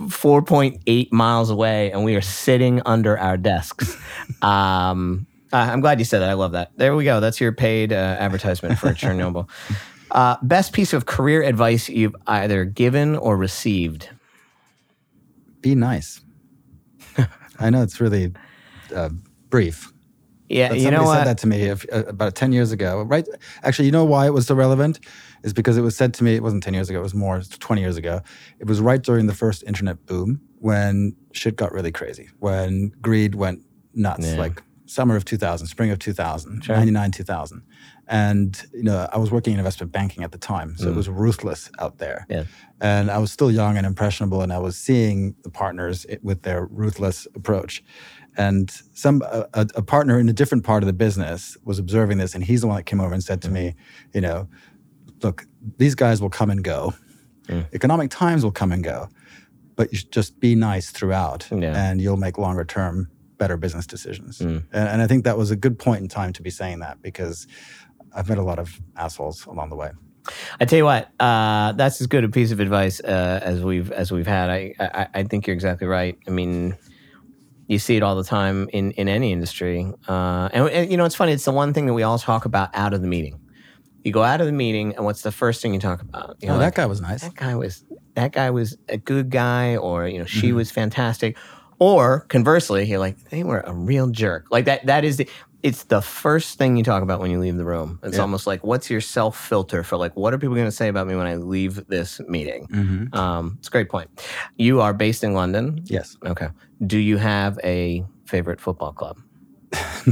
four 0.10 0.42
point 0.42 0.82
eight 0.86 1.14
miles 1.14 1.50
away, 1.50 1.94
and 1.94 2.04
we 2.04 2.16
are 2.16 2.22
sitting 2.22 2.82
under 2.86 3.18
our 3.18 3.38
desks. 3.38 3.98
Um, 4.42 5.28
I'm 5.54 5.80
glad 5.80 6.00
you 6.00 6.06
said 6.06 6.20
that. 6.20 6.30
I 6.30 6.34
love 6.34 6.52
that. 6.52 6.72
There 6.76 6.94
we 6.94 7.06
go. 7.06 7.22
That's 7.22 7.40
your 7.40 7.54
paid 7.54 7.94
uh, 7.94 7.96
advertisement 7.96 8.78
for 8.78 8.90
Chernobyl. 8.90 9.50
Uh, 10.12 10.38
best 10.44 10.74
piece 10.74 10.94
of 10.94 11.08
career 11.08 11.42
advice 11.42 11.90
you've 11.90 12.16
either 12.28 12.66
given 12.66 13.16
or 13.16 13.36
received. 13.36 14.10
Be 15.60 15.74
nice. 15.74 16.22
I 17.60 17.72
know 17.72 17.82
it's 17.82 18.00
really 18.00 18.32
uh, 18.94 19.10
brief. 19.54 19.94
Yeah, 20.50 20.70
But 20.70 20.80
you 20.80 20.86
know 20.92 20.98
somebody 20.98 21.06
what? 21.06 21.18
said 21.20 21.28
that 21.28 21.38
to 21.40 21.48
me 21.48 21.62
if, 21.74 21.86
uh, 21.94 22.04
about 22.16 22.34
10 22.36 22.52
years 22.54 22.72
ago, 22.72 23.04
right? 23.04 23.26
Actually, 23.64 23.86
you 23.86 23.92
know 23.92 24.04
why 24.04 24.26
it 24.26 24.34
was 24.34 24.48
so 24.48 24.56
relevant? 24.56 25.00
Is 25.44 25.54
because 25.54 25.78
it 25.78 25.82
was 25.82 25.96
said 25.96 26.12
to 26.16 26.24
me, 26.24 26.34
it 26.36 26.42
wasn't 26.44 26.64
10 26.64 26.74
years 26.74 26.90
ago, 26.90 27.00
it 27.00 27.04
was 27.04 27.14
more 27.14 27.40
20 27.42 27.80
years 27.82 27.96
ago. 27.98 28.22
It 28.60 28.66
was 28.68 28.80
right 28.82 29.02
during 29.02 29.28
the 29.28 29.34
first 29.44 29.64
internet 29.72 29.98
boom 30.08 30.42
when 30.60 31.16
shit 31.34 31.56
got 31.56 31.72
really 31.72 31.92
crazy, 31.92 32.30
when 32.40 32.92
greed 33.02 33.36
went 33.36 33.60
nuts, 33.94 34.26
Yeah. 34.28 34.38
like 34.46 34.64
summer 34.88 35.16
of 35.16 35.24
2000, 35.24 35.68
spring 35.68 35.92
of 35.92 36.00
2000, 36.00 36.68
99, 36.68 37.12
2000. 37.12 37.62
And, 38.08 38.62
you 38.74 38.84
know, 38.84 39.08
I 39.14 39.18
was 39.18 39.32
working 39.32 39.54
in 39.54 39.60
investment 39.60 39.92
banking 39.92 40.24
at 40.24 40.32
the 40.32 40.38
time, 40.38 40.76
so 40.78 40.90
it 40.90 40.96
was 40.96 41.08
ruthless 41.08 41.70
out 41.80 42.00
there. 42.00 42.26
Mm. 42.30 42.36
Yeah. 42.36 42.44
And 42.82 43.10
I 43.10 43.18
was 43.18 43.32
still 43.32 43.50
young 43.50 43.78
and 43.78 43.86
impressionable, 43.88 44.42
and 44.42 44.52
I 44.52 44.60
was 44.60 44.76
seeing 44.76 45.36
the 45.44 45.50
partners 45.50 46.06
with 46.22 46.42
their 46.42 46.66
ruthless 46.66 47.28
approach. 47.34 47.82
And 48.38 48.72
some 48.94 49.22
a, 49.24 49.48
a 49.76 49.82
partner 49.82 50.20
in 50.20 50.28
a 50.30 50.34
different 50.34 50.64
part 50.64 50.84
of 50.84 50.88
the 50.88 50.94
business 50.94 51.56
was 51.64 51.80
observing 51.80 52.18
this, 52.18 52.34
and 52.36 52.44
he's 52.44 52.62
the 52.62 52.68
one 52.68 52.78
that 52.78 52.84
came 52.84 53.00
over 53.00 53.14
and 53.14 53.24
said 53.24 53.42
to 53.44 53.50
me, 53.50 53.76
you 54.14 54.22
know, 54.22 54.48
look, 55.22 55.46
these 55.78 55.96
guys 55.96 56.22
will 56.22 56.30
come 56.30 56.50
and 56.50 56.64
go. 56.64 56.94
Economic 57.74 58.10
times 58.10 58.44
will 58.44 58.52
come 58.52 58.72
and 58.72 58.84
go, 58.84 59.10
but 59.76 59.92
you 59.92 59.98
should 59.98 60.12
just 60.12 60.40
be 60.40 60.56
nice 60.56 60.90
throughout, 60.92 61.48
Yeah. 61.52 61.74
and 61.76 62.02
you'll 62.02 62.18
make 62.18 62.38
longer 62.38 62.64
term 62.66 63.10
better 63.38 63.58
business 63.58 63.86
decisions. 63.86 64.40
And, 64.40 64.64
and 64.72 65.02
I 65.02 65.08
think 65.08 65.26
that 65.26 65.38
was 65.38 65.52
a 65.52 65.56
good 65.56 65.78
point 65.78 66.02
in 66.02 66.08
time 66.08 66.32
to 66.34 66.42
be 66.42 66.50
saying 66.50 66.80
that 66.80 67.02
because 67.02 67.46
I've 68.16 68.30
met 68.30 68.38
a 68.38 68.44
lot 68.44 68.60
of 68.60 68.80
assholes 68.96 69.46
along 69.46 69.70
the 69.70 69.76
way. 69.76 69.92
I 70.60 70.64
tell 70.66 70.78
you 70.78 70.86
what, 70.86 71.10
uh, 71.20 71.74
that's 71.74 72.00
as 72.00 72.08
good 72.08 72.24
a 72.24 72.30
piece 72.30 72.52
of 72.52 72.62
advice 72.62 73.02
uh, 73.02 73.40
as 73.44 73.62
we've 73.62 73.92
as 73.92 74.10
we've 74.12 74.26
had. 74.28 74.50
I, 74.50 74.74
I 74.80 75.08
I 75.16 75.24
think 75.24 75.46
you're 75.46 75.54
exactly 75.54 75.86
right. 75.86 76.18
I 76.26 76.30
mean, 76.32 76.78
you 77.68 77.80
see 77.80 77.96
it 77.96 78.04
all 78.04 78.16
the 78.16 78.24
time 78.24 78.70
in 78.74 78.92
in 78.92 79.08
any 79.08 79.32
industry, 79.32 79.92
uh, 80.08 80.50
and, 80.54 80.70
and 80.70 80.92
you 80.92 80.98
know 80.98 81.06
it's 81.06 81.16
funny. 81.16 81.32
It's 81.32 81.46
the 81.46 81.52
one 81.52 81.74
thing 81.74 81.86
that 81.88 81.94
we 81.94 82.04
all 82.04 82.18
talk 82.20 82.46
about 82.46 82.70
out 82.74 82.94
of 82.94 83.02
the 83.02 83.08
meeting. 83.08 83.40
You 84.04 84.12
go 84.12 84.22
out 84.24 84.42
of 84.42 84.48
the 84.48 84.52
meeting, 84.54 84.96
and 84.96 85.06
what's 85.06 85.22
the 85.22 85.32
first 85.32 85.62
thing 85.62 85.74
you 85.74 85.80
talk 85.80 86.02
about? 86.02 86.36
You're 86.42 86.52
Oh, 86.54 86.58
like, 86.58 86.74
that 86.76 86.82
guy 86.82 86.86
was 86.88 87.00
nice. 87.02 87.22
that 87.22 87.36
guy 87.36 87.56
was 87.56 87.86
that 88.16 88.32
guy 88.34 88.50
was 88.50 88.78
a 88.90 88.98
good 88.98 89.30
guy, 89.30 89.78
or 89.78 90.08
you 90.08 90.20
know 90.20 90.26
she 90.26 90.48
Mm-hmm. 90.48 90.58
was 90.58 90.72
fantastic, 90.72 91.38
or 91.80 92.22
conversely, 92.28 92.84
you're 92.86 93.00
like 93.00 93.18
they 93.30 93.44
were 93.44 93.62
a 93.62 93.74
real 93.74 94.10
jerk. 94.10 94.48
Like 94.52 94.66
that. 94.66 94.86
That 94.86 95.06
is 95.06 95.18
the. 95.18 95.30
It's 95.64 95.86
the 95.86 96.02
first 96.02 96.58
thing 96.58 96.76
you 96.76 96.84
talk 96.84 97.04
about 97.04 97.22
when 97.22 97.32
you 97.32 97.40
leave 97.40 97.56
the 97.56 97.64
room. 97.66 98.00
It's 98.04 98.20
almost 98.20 98.46
like 98.46 98.64
what's 98.66 98.90
your 98.90 99.02
self 99.02 99.38
filter 99.40 99.82
for 99.84 99.96
like 99.96 100.16
what 100.16 100.34
are 100.34 100.38
people 100.38 100.56
going 100.56 100.68
to 100.68 100.72
say 100.72 100.90
about 100.90 101.08
me 101.08 101.16
when 101.16 101.26
I 101.26 101.36
leave 101.36 101.88
this 101.88 102.20
meeting? 102.28 102.68
Mm-hmm. 102.68 103.16
Um, 103.16 103.56
it's 103.60 103.70
a 103.70 103.72
great 103.72 103.88
point. 103.90 104.10
You 104.58 104.82
are 104.82 104.94
based 104.94 105.24
in 105.24 105.34
London. 105.34 105.82
Yes. 105.86 106.18
Okay. 106.26 106.50
Do 106.86 106.98
you 106.98 107.16
have 107.18 107.58
a 107.64 108.04
favorite 108.26 108.60
football 108.60 108.94
club? 108.94 109.18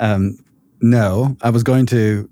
Um, 0.00 0.38
no, 0.80 1.36
I 1.42 1.50
was 1.50 1.62
going 1.62 1.84
to 1.86 2.28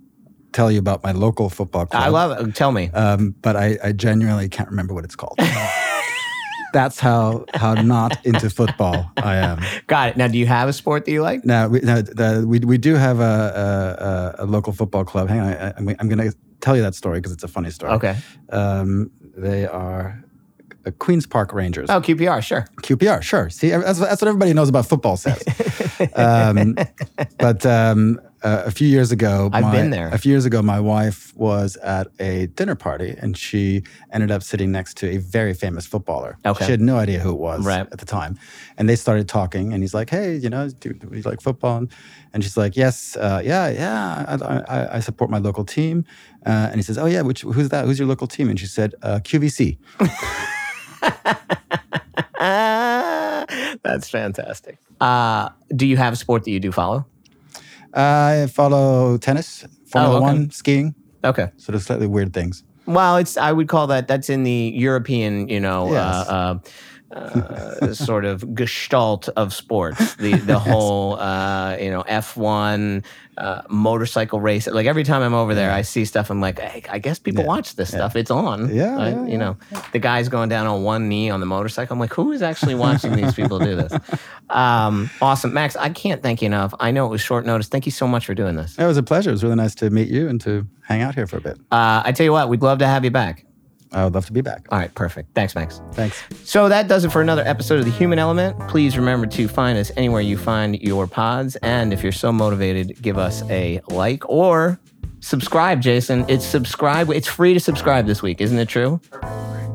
tell 0.53 0.73
you 0.73 0.79
about 0.79 1.05
my 1.05 1.13
local 1.13 1.51
football 1.51 1.85
club. 1.85 2.03
I 2.03 2.09
love 2.09 2.49
it. 2.49 2.55
Tell 2.55 2.73
me. 2.73 2.89
um, 2.95 3.35
but 3.43 3.57
I, 3.57 3.77
I 3.85 3.93
genuinely 3.93 4.49
can't 4.49 4.71
remember 4.71 4.95
what 4.95 5.05
it's 5.05 5.15
called. 5.15 5.39
That's 6.73 7.01
how 7.01 7.45
how 7.55 7.75
not 7.75 8.25
into 8.27 8.51
football 8.51 9.11
I 9.17 9.37
am. 9.37 9.61
Got 9.87 10.11
it. 10.11 10.17
Now, 10.17 10.29
do 10.29 10.39
you 10.39 10.47
have 10.47 10.69
a 10.69 10.73
sport 10.73 11.05
that 11.05 11.11
you 11.11 11.23
like? 11.23 11.45
Now 11.45 11.69
we 11.69 11.81
now, 11.81 12.03
the, 12.03 12.45
we 12.47 12.59
we 12.61 12.79
do 12.79 12.95
have 12.95 13.21
a 13.21 14.37
a, 14.39 14.45
a 14.45 14.47
local 14.47 14.73
football 14.73 15.05
club. 15.05 15.29
Hang 15.29 15.41
on, 15.41 15.53
I, 15.53 15.73
I'm, 15.77 15.89
I'm 15.99 16.09
going 16.09 16.31
to 16.31 16.37
tell 16.61 16.77
you 16.77 16.83
that 16.83 16.95
story 16.95 17.19
because 17.19 17.33
it's 17.33 17.45
a 17.45 17.49
funny 17.49 17.71
story. 17.71 17.93
Okay. 17.93 18.17
Um, 18.51 19.11
they 19.37 19.67
are 19.67 20.23
Queens 20.99 21.27
Park 21.27 21.53
Rangers. 21.53 21.91
Oh, 21.91 22.01
QPR, 22.01 22.43
sure. 22.43 22.67
QPR, 22.83 23.23
sure. 23.23 23.51
See, 23.51 23.71
that's, 23.71 23.99
that's 23.99 24.23
what 24.23 24.29
everybody 24.29 24.53
knows 24.55 24.69
about 24.69 24.87
football 24.87 25.17
says. 25.17 25.43
um, 26.15 26.77
but 27.39 27.65
um, 27.67 28.21
uh, 28.43 28.63
a 28.67 28.71
few 28.71 28.87
years 28.89 29.11
ago, 29.13 29.51
I've 29.53 29.63
my- 29.65 29.73
been 29.73 29.91
there. 29.91 30.09
A 30.09 30.19
few 30.19 30.31
years 30.33 30.45
ago, 30.45 30.63
my 30.63 30.81
wife 30.81 31.33
was 31.37 31.77
at 31.79 32.09
a 32.21 32.47
dinner 32.55 32.75
party, 32.75 33.15
and 33.19 33.37
she 33.37 33.83
ended 34.13 34.31
up 34.31 34.43
sitting 34.43 34.71
next 34.73 34.97
to 34.99 35.09
a 35.11 35.17
very 35.19 35.55
famous 35.55 35.87
footballer. 35.87 36.39
Okay. 36.47 36.65
She 36.67 36.71
had 36.71 36.81
no 36.81 36.97
idea 36.97 37.19
who 37.21 37.31
it 37.31 37.39
was 37.39 37.65
Right. 37.67 37.81
at 37.81 37.99
the 37.99 38.07
time, 38.07 38.39
and 38.77 38.89
they 38.89 38.97
started 38.97 39.29
talking. 39.29 39.73
And 39.73 39.83
he's 39.83 39.95
like, 39.95 40.11
"Hey, 40.11 40.37
you 40.37 40.49
know, 40.51 40.69
do, 40.69 40.93
do 40.93 41.09
you 41.17 41.23
like 41.23 41.41
football?" 41.41 41.87
And 42.33 42.43
she's 42.45 42.57
like, 42.57 42.77
"Yes, 42.77 43.17
uh, 43.17 43.41
yeah, 43.45 43.69
yeah. 43.69 44.25
I, 44.29 44.35
I, 44.77 44.97
I 44.97 45.01
support 45.01 45.31
my 45.31 45.39
local 45.39 45.65
team." 45.65 46.05
Uh, 46.47 46.69
and 46.71 46.77
he 46.77 46.83
says, 46.83 46.99
"Oh 46.99 47.07
yeah, 47.07 47.23
which 47.23 47.43
who's 47.43 47.69
that? 47.71 47.85
Who's 47.87 47.99
your 47.99 48.09
local 48.09 48.27
team?" 48.27 48.49
And 48.49 48.59
she 48.61 48.67
said, 48.67 48.95
uh, 49.03 49.19
"QVC." 49.23 49.79
That's 53.83 54.09
fantastic. 54.11 54.79
Uh, 55.01 55.49
do 55.75 55.87
you 55.87 55.97
have 55.97 56.13
a 56.13 56.17
sport 56.17 56.45
that 56.45 56.51
you 56.51 56.61
do 56.61 56.73
follow? 56.73 57.07
I 57.99 58.47
follow 58.55 59.19
tennis, 59.19 59.67
Formula 59.91 60.15
Oh, 60.15 60.19
okay. 60.19 60.23
One, 60.39 60.51
skiing. 60.51 60.95
Okay. 61.25 61.51
sort 61.57 61.75
of 61.75 61.83
slightly 61.83 62.07
weird 62.07 62.33
things. 62.33 62.63
Well, 62.87 63.17
it's 63.17 63.37
I 63.37 63.53
would 63.53 63.69
call 63.69 63.89
that 63.89 64.07
that's 64.09 64.31
in 64.31 64.45
the 64.45 64.73
European, 64.75 65.49
you 65.49 65.61
know, 65.61 65.93
Yes. 65.93 66.29
uh, 66.29 66.33
uh, 66.33 66.59
uh, 67.11 67.95
sort 67.95 68.25
of 68.25 68.55
gestalt 68.55 69.29
of 69.31 69.53
sports. 69.55 70.15
The 70.17 70.35
the 70.35 70.59
whole, 70.69 71.15
uh, 71.19 71.77
you 71.81 71.91
know, 71.91 72.03
F 72.03 72.37
one 72.37 73.03
uh, 73.37 73.63
motorcycle 73.69 74.41
race. 74.41 74.67
Like 74.67 74.87
every 74.87 75.05
time 75.05 75.23
I'm 75.23 75.35
over 75.35 75.55
there, 75.55 75.71
I 75.71 75.83
see 75.83 76.05
stuff. 76.05 76.29
I'm 76.31 76.41
like, 76.41 76.59
hey, 76.59 76.83
I 76.91 76.99
guess 76.99 77.19
people 77.19 77.45
watch 77.45 77.77
this 77.77 77.89
stuff. 77.91 78.17
It's 78.17 78.31
on. 78.31 78.75
Yeah, 78.75 78.99
I- 78.99 79.09
yeah, 79.11 79.27
you 79.27 79.39
know, 79.39 79.57
the 79.93 79.99
guy's 79.99 80.29
going 80.29 80.49
down 80.49 80.67
on 80.67 80.83
one 80.83 81.09
knee 81.09 81.31
on 81.31 81.41
the 81.41 81.47
motorcycle. 81.47 81.95
I'm 81.95 82.01
like, 82.01 82.13
who 82.13 82.33
is 82.33 82.43
actually 82.43 82.75
watching 82.75 83.15
these 83.17 83.33
people 83.35 83.59
do 83.59 83.75
this? 83.77 83.93
Um, 84.51 85.11
awesome, 85.23 85.53
Max. 85.55 85.77
I 85.77 85.89
can't 85.91 86.23
thank 86.23 86.43
you 86.43 86.47
enough. 86.47 86.75
I 86.81 86.91
know 86.91 87.07
it 87.07 87.11
was 87.11 87.21
short 87.21 87.47
notice. 87.47 87.69
Thank 87.69 87.87
you 87.87 87.93
so 87.93 88.07
much 88.09 88.27
for 88.27 88.35
doing 88.35 88.57
this. 88.57 88.77
It 88.79 88.85
was 88.87 88.97
a 88.97 89.03
pleasure. 89.03 89.31
It 89.31 89.35
was 89.35 89.45
really 89.45 89.57
nice 89.57 89.75
to 89.77 89.91
meet 89.91 90.09
you 90.09 90.29
and 90.29 90.41
to 90.43 90.67
hang 90.83 91.03
out 91.03 91.15
here 91.15 91.27
for 91.27 91.37
a 91.37 91.41
bit. 91.41 91.59
Uh, 91.71 92.03
I 92.05 92.13
tell 92.13 92.25
you 92.25 92.33
what, 92.33 92.49
we'd 92.49 92.63
love 92.63 92.79
to 92.81 92.87
have 92.87 93.05
you 93.05 93.11
back. 93.11 93.45
I 93.93 94.05
would 94.05 94.15
love 94.15 94.27
to 94.27 94.33
be 94.33 94.41
back. 94.41 94.67
All 94.71 94.79
right, 94.79 94.93
perfect. 94.95 95.35
Thanks, 95.35 95.55
Max. 95.55 95.81
Thanks. 95.93 96.23
So 96.45 96.69
that 96.69 96.89
does 96.89 97.05
it 97.05 97.13
for 97.13 97.21
another 97.21 97.43
episode 97.47 97.79
of 97.79 97.85
The 97.85 97.91
Human 97.91 98.19
Element. 98.19 98.59
Please 98.69 98.97
remember 98.99 99.27
to 99.29 99.49
find 99.49 99.79
us 99.79 99.91
anywhere 99.97 100.21
you 100.21 100.37
find 100.37 100.81
your 100.83 101.07
pods. 101.07 101.57
And 101.57 101.93
if 101.93 102.03
you're 102.03 102.13
so 102.13 102.33
motivated, 102.33 103.01
give 103.01 103.19
us 103.19 103.43
a 103.51 103.81
like 103.89 104.29
or 104.29 104.79
subscribe, 105.21 105.81
Jason. 105.81 106.25
It's 106.29 106.45
subscribe. 106.45 107.11
It's 107.11 107.29
free 107.29 107.55
to 107.55 107.61
subscribe 107.61 108.07
this 108.07 108.23
week, 108.23 108.41
isn't 108.41 108.59
it 108.59 108.69
true? 108.69 109.01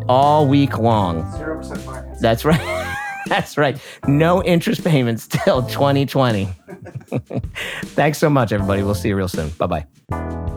All 0.08 0.47
week 0.47 0.78
long. 0.78 1.23
0% 1.34 1.78
finance. 1.80 2.21
That's 2.21 2.45
right. 2.45 2.89
That's 3.28 3.58
right. 3.58 3.80
No 4.06 4.43
interest 4.43 4.84
payments 4.84 5.28
till 5.28 5.63
2020. 5.63 6.45
Thanks 7.86 8.17
so 8.17 8.30
much, 8.30 8.52
everybody. 8.52 8.84
We'll 8.84 8.95
see 8.95 9.10
you 9.10 9.15
real 9.15 9.30
soon. 9.30 9.49
Bye 9.52 9.86
bye. 10.12 10.54